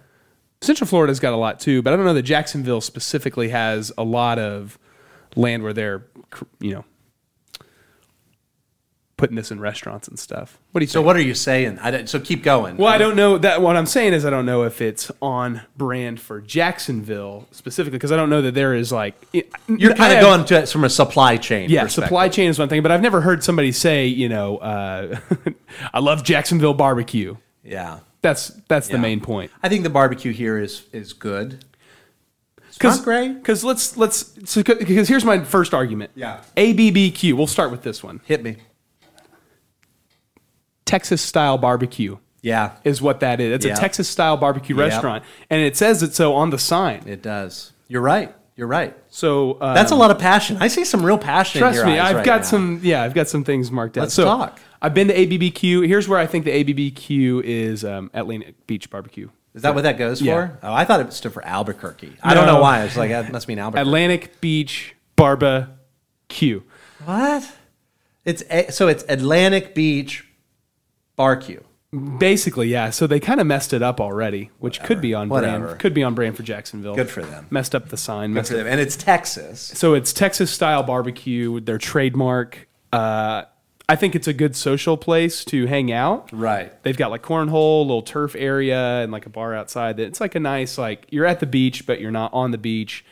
[0.60, 4.02] Central Florida's got a lot too, but I don't know that Jacksonville specifically has a
[4.04, 4.78] lot of
[5.36, 6.06] land where they're,
[6.58, 6.84] you know,
[9.16, 10.58] putting this in restaurants and stuff.
[10.72, 11.06] What do you So think?
[11.06, 11.78] what are you saying?
[11.78, 12.76] I so keep going.
[12.76, 13.62] Well, I don't know that.
[13.62, 18.12] What I'm saying is, I don't know if it's on brand for Jacksonville specifically because
[18.12, 19.14] I don't know that there is like
[19.68, 21.70] You're kind of going to it from a supply chain.
[21.70, 25.18] Yeah, supply chain is one thing, but I've never heard somebody say, you know, uh,
[25.94, 27.36] I love Jacksonville barbecue.
[27.62, 28.00] Yeah.
[28.20, 29.50] That's that's the main point.
[29.62, 31.64] I think the barbecue here is is good.
[32.82, 33.34] Not great.
[33.34, 36.10] Because let's let's because here's my first argument.
[36.14, 36.42] Yeah.
[36.56, 37.34] ABBQ.
[37.34, 38.20] We'll start with this one.
[38.24, 38.56] Hit me.
[40.84, 43.52] Texas style barbecue Yeah, is what that is.
[43.54, 43.72] It's Yeah.
[43.72, 47.02] a Texas style barbecue restaurant, and it says it so on the sign.
[47.06, 47.72] it does.
[47.88, 48.34] You're right.
[48.56, 48.96] You're right.
[49.08, 50.58] So uh, That's a lot of passion.
[50.60, 51.58] I see some real passion.
[51.60, 52.46] Trust me, I've right got now.
[52.46, 52.80] some.
[52.84, 54.02] Yeah, I've got some things marked out.
[54.02, 54.60] Let's so talk.
[54.80, 55.86] I've been to ABBQ.
[55.88, 59.28] Here's where I think the ABBQ is um, Atlantic Beach Barbecue.
[59.54, 60.34] Is that what that goes Yeah.
[60.48, 60.58] for?
[60.64, 62.12] Oh, I thought it stood for Albuquerque.
[62.22, 62.60] I don't know No.
[62.60, 62.82] why.
[62.84, 63.88] It's like that must mean Albuquerque.
[63.88, 66.60] Atlantic Beach Barbecue.
[67.04, 67.50] what?
[68.24, 70.24] It's a, so it's Atlantic Beach
[71.16, 71.60] Barbecue.
[72.18, 72.90] Basically, yeah.
[72.90, 75.64] So they kind of messed it up already, which could be on Whatever.
[75.66, 75.78] brand.
[75.80, 76.96] Could be on brand for Jacksonville.
[76.96, 77.46] Good for them.
[77.50, 78.30] Messed up the sign.
[78.30, 78.66] Good Messed for them.
[78.66, 79.60] And it's Texas.
[79.60, 81.52] So it's Texas style barbecue.
[81.52, 82.66] With their trademark.
[82.92, 83.44] Uh,
[83.88, 86.30] I think it's a good social place to hang out.
[86.32, 86.72] Right.
[86.82, 89.98] They've got like cornhole, little turf area, and like a bar outside.
[89.98, 92.58] That It's like a nice like you're at the beach, but you're not on the
[92.58, 93.04] beach.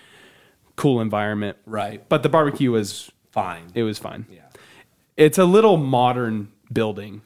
[0.74, 1.56] Cool environment.
[1.66, 2.02] Right.
[2.08, 3.70] But the barbecue was Fine.
[3.74, 4.26] it was fine.
[4.30, 4.40] Yeah.
[5.16, 7.22] It's a little modern building.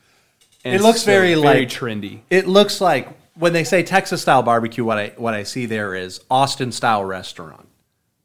[0.74, 2.20] It looks very, very like- trendy.
[2.30, 5.94] It looks like when they say Texas style barbecue, what I what I see there
[5.94, 7.68] is Austin style restaurant.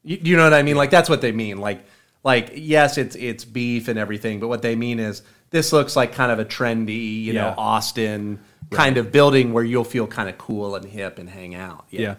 [0.04, 0.76] You, you know what I mean?
[0.78, 1.58] Like that's what they mean.
[1.60, 1.84] Like
[2.24, 6.14] like yes, it's it's beef and everything, but what they mean is this looks like
[6.14, 7.56] kind of a trendy, you know, Yeah.
[7.58, 11.86] Austin kind of building where you'll feel kind of cool and hip and hang out.
[11.90, 12.16] Yeah.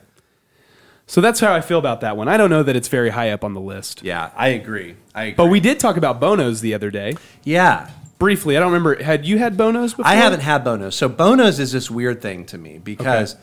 [1.06, 2.28] So that's how I feel about that one.
[2.28, 4.02] I don't know that it's very high up on the list.
[4.02, 4.96] Yeah, I agree.
[5.14, 5.34] I agree.
[5.36, 7.14] But we did talk about Bonos the other day.
[7.42, 7.88] yeah.
[8.22, 9.02] Briefly, I don't remember.
[9.02, 10.06] Had you had Bonos before?
[10.06, 10.94] I haven't had Bonos.
[10.94, 13.34] So Bonos is this weird thing to me because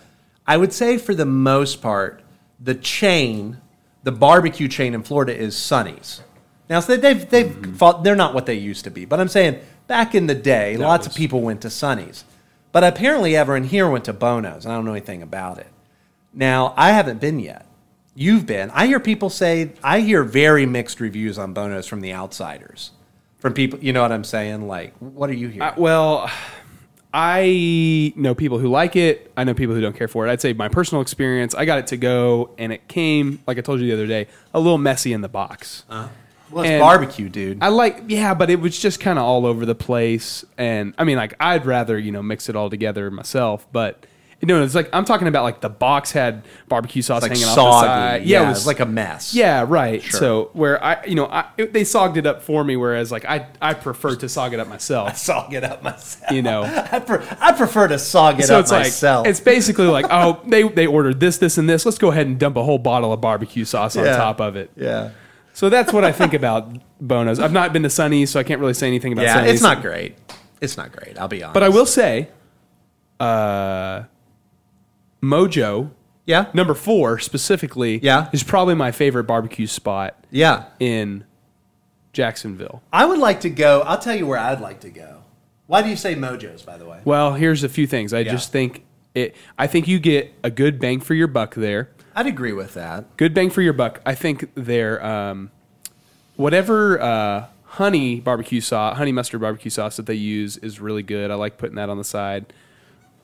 [0.47, 2.23] I would say for the most part,
[2.61, 3.57] the chain,
[4.03, 6.21] the barbecue chain in Florida is Sonny's.
[6.69, 7.73] Now, so they've they've mm-hmm.
[7.73, 10.77] fought, they're not what they used to be, but I'm saying back in the day,
[10.77, 12.23] lots of people went to Sonny's,
[12.71, 15.67] but apparently everyone here went to Bonos, and I don't know anything about it.
[16.33, 17.65] Now, I haven't been yet.
[18.15, 18.69] You've been.
[18.69, 22.91] I hear people say I hear very mixed reviews on Bonos from the outsiders,
[23.39, 23.79] from people.
[23.79, 24.67] You know what I'm saying?
[24.67, 25.61] Like, what are you hearing?
[25.61, 26.29] I- well,
[27.13, 29.31] I know people who like it.
[29.35, 30.31] I know people who don't care for it.
[30.31, 33.61] I'd say my personal experience, I got it to go, and it came, like I
[33.61, 35.83] told you the other day, a little messy in the box.
[35.89, 36.07] Uh-huh.
[36.51, 37.59] Well, it's And- barbecue, dude.
[37.61, 40.43] I like, yeah, but it was just kind of all over the place.
[40.57, 43.67] And I mean, like, I'd rather, you know, mix it all together myself.
[43.71, 44.05] But,
[44.41, 47.45] you know, it's like, I'm talking about like the box had barbecue sauce like hanging
[47.45, 47.75] off soggy.
[47.75, 48.23] the side.
[48.25, 49.33] Yeah, it it was like a mess.
[49.35, 50.01] yeah, right.
[50.01, 50.19] Sure.
[50.19, 53.25] So where I, you know, I, it, they sogged it up for me, whereas like
[53.25, 55.09] I, I prefer to sog it up myself.
[55.09, 56.31] I sog it up myself.
[56.31, 56.63] You know.
[56.91, 59.25] I, pre- I prefer to sog it so up it's myself.
[59.25, 61.85] like it's basically like oh they they ordered this this and this.
[61.85, 64.71] Let's go ahead and dump a whole bottle of barbecue sauce on top of it.
[64.75, 65.11] yeah.
[65.53, 66.71] So that's what I think about
[67.01, 67.37] Bonos.
[67.37, 69.53] I've not been to Sonny's, so I can't really say anything about Yeah, Sonny's.
[69.55, 70.15] it's not great.
[70.61, 71.17] It's not great.
[71.19, 71.53] I'll be honest.
[71.53, 72.29] But I will say,
[73.19, 74.03] uh,
[75.21, 75.91] Mojo
[76.25, 76.45] Yeah.
[76.53, 78.29] number four specifically, Yeah.
[78.31, 80.65] is probably my favorite barbecue spot Yeah.
[80.79, 81.23] in
[82.13, 82.81] Jacksonville.
[82.91, 83.81] I would like to go.
[83.81, 85.17] I'll tell you where I'd like to go.
[85.67, 86.99] Why do you say Mojo's, by the way?
[87.05, 88.13] Well, here's a few things.
[88.13, 89.35] I just think it.
[89.57, 91.89] I think you get a good bang for your buck there.
[92.15, 93.15] I'd agree with that.
[93.17, 94.01] Good bang for your buck.
[94.05, 95.51] I think their um,
[96.35, 101.29] whatever uh, honey barbecue sauce, honey mustard barbecue sauce that they use is really good.
[101.29, 102.51] I like putting that on the side.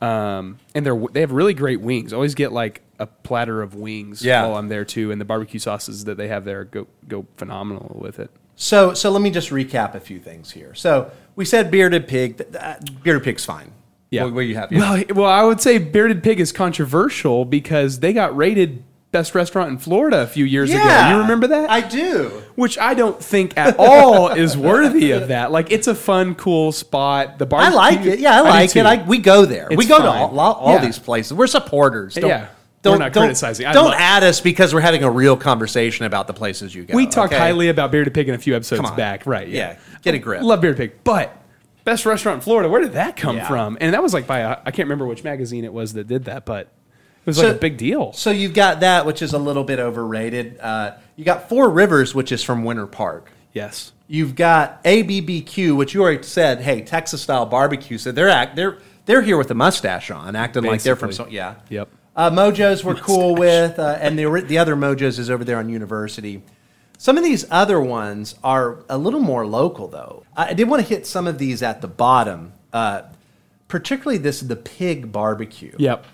[0.05, 2.13] Um, and they're they have really great wings.
[2.13, 4.45] Always get like a platter of wings Yeah.
[4.47, 5.11] while I'm there too.
[5.11, 8.29] And the barbecue sauces that they have there go go phenomenal with it.
[8.57, 10.73] So, so let me just recap a few things here.
[10.75, 12.37] So we said bearded pig.
[12.37, 13.71] Th- bearded pig's fine.
[14.11, 14.25] Yeah.
[14.25, 14.71] What, what you have?
[14.71, 18.83] Well, well, I would say Bearded Pig is controversial because they got rated
[19.15, 20.83] best restaurant in Florida a few years ago.
[21.09, 21.69] You remember that?
[21.69, 22.43] I do.
[22.55, 25.51] Which I don't think at all is worthy of that.
[25.51, 27.37] Like it's a fun, cool spot.
[27.39, 27.61] The bar.
[27.61, 28.19] I like it.
[28.19, 28.79] Yeah, I like too.
[28.79, 28.85] it.
[28.85, 29.67] I, we go there.
[29.69, 30.21] we go to fine.
[30.21, 30.85] all, all, all Yeah.
[30.85, 31.33] these places.
[31.33, 32.15] We're supporters.
[32.15, 32.47] Don't, Yeah.
[32.81, 33.65] Don't, We're not don't- criticizing.
[33.65, 36.95] I Don't add us because we're having a real conversation about the places you go.
[36.95, 37.39] we talked okay?
[37.41, 39.47] highly about Bearded Pig in a few episodes back, right?
[39.47, 39.71] Yeah.
[39.71, 40.43] Yeah, get a grip.
[40.43, 41.35] Love Bearded Pig, but
[41.83, 42.69] best restaurant in Florida.
[42.69, 43.47] Where did that come Yeah.
[43.47, 43.77] from?
[43.81, 46.25] And that was like by a, I can't remember which magazine it was that did
[46.25, 46.67] that, but
[47.25, 48.13] was So- like a big deal.
[48.13, 50.59] So you've got that, which is a little bit overrated.
[50.59, 53.31] Uh, you got Four Rivers, which is from Winter Park.
[53.53, 53.91] Yes.
[54.07, 57.97] You've got ABBQ, which you already said, hey, Texas style barbecue.
[57.97, 61.23] So they're act they're they're here with a mustache on, acting like they're from so
[61.25, 61.37] Basically.
[61.37, 61.55] yeah.
[61.69, 61.89] Yep.
[62.15, 65.69] Uh, Mojos we're cool with, uh, and the the other Mojos is over there on
[65.69, 66.43] University.
[66.97, 70.23] Some of these other ones are a little more local, though.
[70.35, 73.03] I I did want to hit some of these at the bottom, uh,
[73.67, 75.73] particularly this the pig barbecue.
[75.77, 76.05] Yep.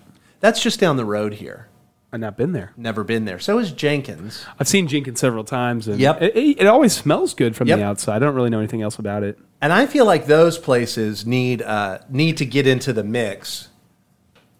[0.41, 1.67] That's just down the road here.
[2.13, 2.73] I've not been there.
[2.75, 3.39] Never been there.
[3.39, 4.45] So is Jenkins.
[4.59, 6.21] I've seen Jenkins several times, and Yep.
[6.21, 7.79] it, it, it always smells good from Yep.
[7.79, 8.17] the outside.
[8.17, 9.39] I don't really know anything else about it.
[9.61, 13.69] And I feel like those places need uh, need to get into the mix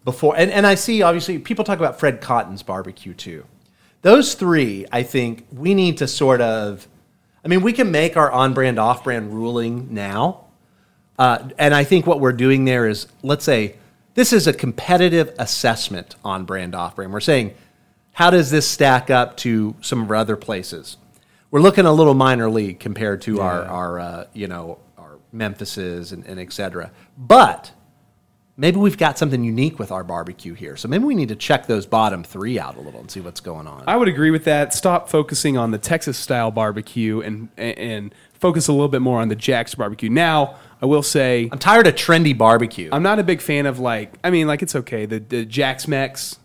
[0.04, 0.34] before.
[0.36, 3.44] And, and I see obviously people talk about Fred Cotten's barbecue too.
[4.00, 6.88] Those three, I think we need to sort of.
[7.44, 10.44] I mean, we can make our on brand, off brand ruling now.
[11.18, 13.76] Uh, and I think what we're doing there is, let's say,
[14.14, 17.12] this is a competitive assessment on brand, off brand.
[17.12, 17.54] We're saying,
[18.12, 20.96] how does this stack up to some of our other places?
[21.50, 26.12] We're looking a little minor league compared to our, our uh, you know, our Memphises
[26.12, 26.90] and, and et cetera.
[27.16, 27.72] But
[28.56, 30.76] maybe we've got something unique with our barbecue here.
[30.76, 33.40] So maybe we need to check those bottom three out a little and see what's
[33.40, 33.84] going on.
[33.86, 34.74] I would agree with that.
[34.74, 39.28] Stop focusing on the Texas style barbecue and and focus a little bit more on
[39.28, 40.10] the Jack's barbecue.
[40.10, 42.88] Now, I will say I'm tired of trendy barbecue.
[42.92, 44.12] I'm not a big fan of like.
[44.24, 45.06] I mean, like it's okay.
[45.06, 46.38] The the Jack's Mex.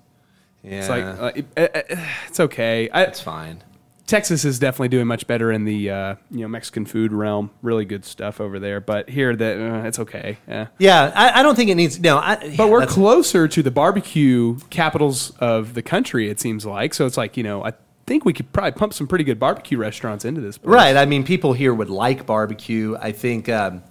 [0.64, 1.62] yeah, It's like uh, it- uh,
[1.96, 2.90] uh, it's okay.
[2.90, 3.64] I, it's fine.
[4.06, 7.50] Texas is definitely doing much better in the uh, you know Mexican food realm.
[7.62, 8.80] Really good stuff over there.
[8.80, 10.38] But here, that uh, it's okay.
[10.48, 10.68] Yeah.
[10.78, 12.00] Yeah, I, I don't think it needs.
[12.00, 16.30] No, I, But we're closer to the barbecue capitals of the country.
[16.30, 17.06] It seems like so.
[17.06, 17.74] It's like you know I
[18.06, 20.58] think we could probably pump some pretty good barbecue restaurants into this.
[20.58, 20.74] Place.
[20.74, 20.96] Right.
[20.96, 22.96] I mean, people here would like barbecue.
[23.02, 23.50] I think.
[23.50, 23.84] Um,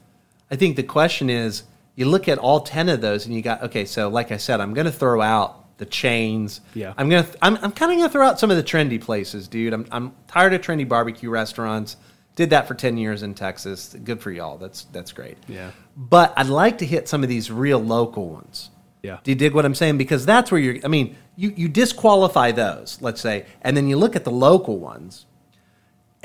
[0.50, 3.62] I think the question is, you look at all ten of those, and you got
[3.64, 3.84] okay.
[3.84, 6.60] So, like I said, I'm going to throw out the chains.
[6.74, 6.94] Yeah.
[6.96, 7.24] I'm gonna.
[7.24, 7.56] Th- I'm.
[7.56, 9.72] I'm kind of going to throw out some of the trendy places, dude.
[9.72, 9.86] I'm.
[9.90, 11.96] I'm tired of trendy barbecue restaurants.
[12.34, 13.96] Did that for ten years in Texas.
[14.04, 14.58] Good for y'all.
[14.58, 15.38] That's that's great.
[15.48, 15.70] Yeah.
[15.96, 18.70] But I'd like to hit some of these real local ones.
[19.02, 19.18] Yeah.
[19.22, 19.98] Do you dig what I'm saying?
[19.98, 20.76] Because that's where you're.
[20.84, 24.78] I mean, you you disqualify those, let's say, and then you look at the local
[24.78, 25.26] ones,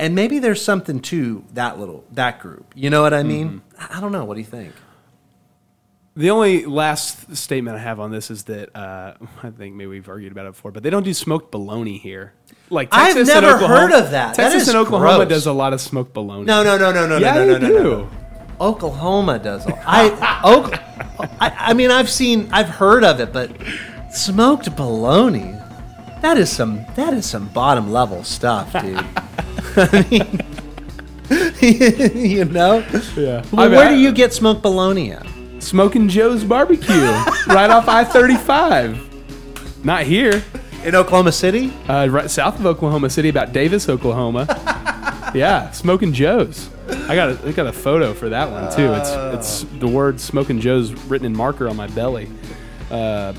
[0.02, 2.72] and maybe there's something to that little that group.
[2.74, 3.62] You know what I mean?
[3.78, 4.24] I I don't know.
[4.24, 4.72] What do you think?
[6.14, 10.08] The only last statement I have on this is that uh, I think maybe we've
[10.08, 12.34] argued about it before, but they don't do smoked bologna here.
[12.68, 14.36] Like I've Texas and never Oklahoma- heard of that.
[14.36, 15.28] That Texas is and Oklahoma gross.
[15.28, 16.44] does a lot of smoked bologna.
[16.44, 17.74] No, no, no, no, no, yeah, no, no, they no, do.
[17.82, 18.10] no, no.
[18.60, 19.66] Oklahoma does.
[19.66, 20.74] all- I Oak,
[21.40, 23.50] I, I mean, I've seen, I've heard of it, but
[24.12, 25.54] smoked bologna.
[26.20, 26.84] That is some.
[26.94, 29.04] That is some bottom level stuff, dude.
[29.76, 30.40] I mean,
[32.30, 32.78] you know.
[33.16, 33.44] Yeah.
[33.52, 35.26] Well, I mean, where I- do you get smoked bologna at?
[35.60, 36.92] Smoking Joe's Barbecue,
[37.46, 39.84] right off I 35.
[39.84, 40.42] Not here,
[40.84, 41.72] In Oklahoma City?
[41.88, 44.46] uh, right south of Oklahoma City, about Davis, Oklahoma.
[45.34, 46.68] yeah, Smoking Joe's.
[47.08, 48.92] I got a, I got a photo for that one too.
[48.92, 52.28] It's it's the word Smoking Joe's written in marker on my belly.
[52.90, 53.32] Uh,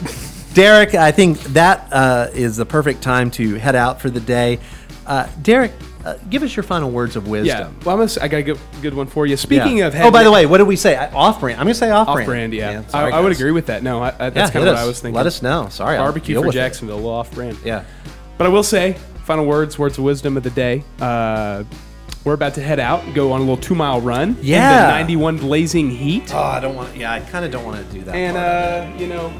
[0.53, 4.59] Derek, I think that uh, is the perfect time to head out for the day.
[5.05, 5.73] Uh, Derek,
[6.05, 7.75] uh, give us your final words of yeah, wisdom.
[7.85, 9.37] well, I'm gonna, s- I got a good, good one for you.
[9.37, 9.87] Speaking Yeah.
[9.87, 10.95] of, oh, by the way, what did we say?
[10.97, 11.59] Off-brand.
[11.59, 12.19] I'm going to say off-brand.
[12.27, 13.83] off-brand, yeah, sorry, I, I would agree with that.
[13.83, 14.83] No, I, I, Yeah, that's kind of what us.
[14.83, 15.15] I was thinking.
[15.15, 15.69] Let us know.
[15.69, 16.51] Sorry, barbecue for.
[16.51, 17.57] Jacksonville, off-brand.
[17.63, 17.83] Yeah.
[18.37, 18.93] But I will say,
[19.23, 20.83] final words, words of wisdom of the day.
[20.99, 21.63] Uh,
[22.25, 24.37] we're about to head out, and go on a little two-mile run.
[24.41, 24.81] Yeah.
[24.81, 26.95] in the 91 blazing heat, Oh, I don't want.
[26.97, 28.15] Yeah, I kind of don't want to do that.
[28.15, 29.33] and uh, you know,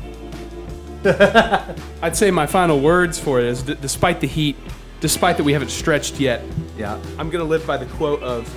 [2.02, 4.56] I'd say my final words for it is, d- despite the heat,
[5.04, 6.42] despite that we haven't stretched yet,
[6.78, 6.98] yeah.
[7.20, 8.48] I'm gonna live by the quote of,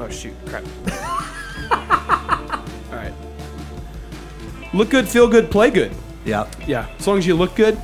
[0.00, 0.64] oh shoot, crap.
[2.90, 3.12] All right.
[4.72, 5.92] Look good, feel good, play good.
[6.24, 6.50] Yeah.
[6.66, 7.78] Yeah, as long as you look good,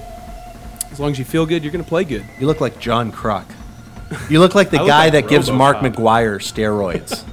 [0.91, 2.25] as long as you feel good, you're gonna play good.
[2.41, 3.45] You look like John Kruk.
[4.31, 5.95] You look like the I look guy like that gives Mark RoboCop.
[5.95, 7.25] McGwire steroids.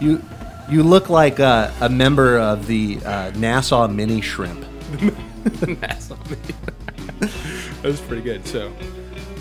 [0.02, 0.20] you
[0.68, 4.66] you look like a, a member of the uh, Nassau mini shrimp.
[5.44, 6.69] The Nassau Mini Shrimp.
[7.82, 8.46] That was pretty good.
[8.46, 8.72] So,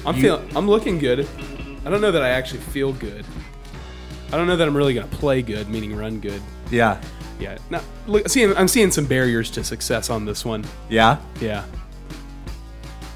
[0.05, 1.27] I'm feeling, I'm looking good.
[1.85, 3.25] I don't know that I actually feel good.
[4.31, 6.41] I don't know that I'm really gonna play good, meaning run good.
[6.71, 7.01] Yeah.
[7.39, 10.65] Yeah, no, look, seeing, I'm seeing some barriers to success on this one.
[10.89, 11.19] Yeah.
[11.39, 11.63] Yeah,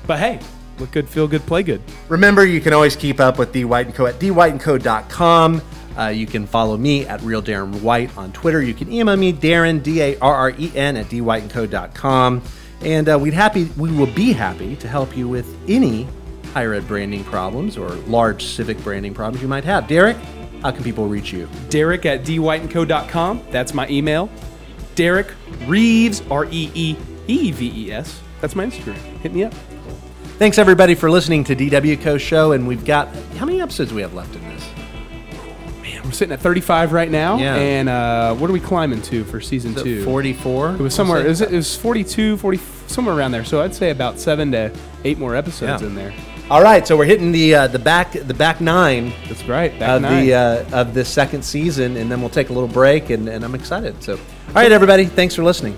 [0.06, 0.40] but hey,
[0.80, 1.82] look good, feel good, play good.
[2.10, 5.62] Remember, you can always keep up with D White and Co at dwightandco.com.
[5.98, 8.62] Uh, you can follow me at Real Darren White on Twitter.
[8.62, 12.42] You can email me Darren D A R R E N at dwightandco.com.
[12.84, 16.08] And uh, we'd happy we will be happy to help you with any
[16.54, 19.88] higher ed branding problems or large civic branding problems you might have.
[19.88, 20.18] Derek,
[20.62, 21.48] how can people reach you?
[21.70, 23.42] Derek at dwightandco.com.
[23.52, 24.30] That's my email.
[24.96, 25.34] Derek
[25.66, 26.96] Reeves, R E E
[27.28, 28.22] E V E S.
[28.42, 28.96] That's my Instagram.
[29.20, 29.54] Hit me up.
[30.38, 32.52] Thanks everybody for listening to DW Co Show.
[32.52, 33.08] And we've got
[33.38, 34.73] how many episodes do we have left in this?
[36.04, 37.38] We're sitting at 35 right now.
[37.38, 37.56] Yeah.
[37.56, 40.04] And uh, what are we climbing to for season two?
[40.04, 40.72] 44.
[40.76, 41.26] It was somewhere.
[41.26, 43.46] It was, it was 42, 40, somewhere around there.
[43.46, 44.72] So I'd say about seven to
[45.06, 45.88] eight more episodes Yeah.
[45.88, 46.14] in there.
[46.50, 49.72] All right, so we're hitting the uh, the back the back nine That's right.
[49.80, 50.26] Back of nine.
[50.26, 53.46] the uh, of the second season, and then we'll take a little break, and, and
[53.46, 54.04] I'm excited.
[54.04, 55.74] So, all right, everybody, thanks for listening.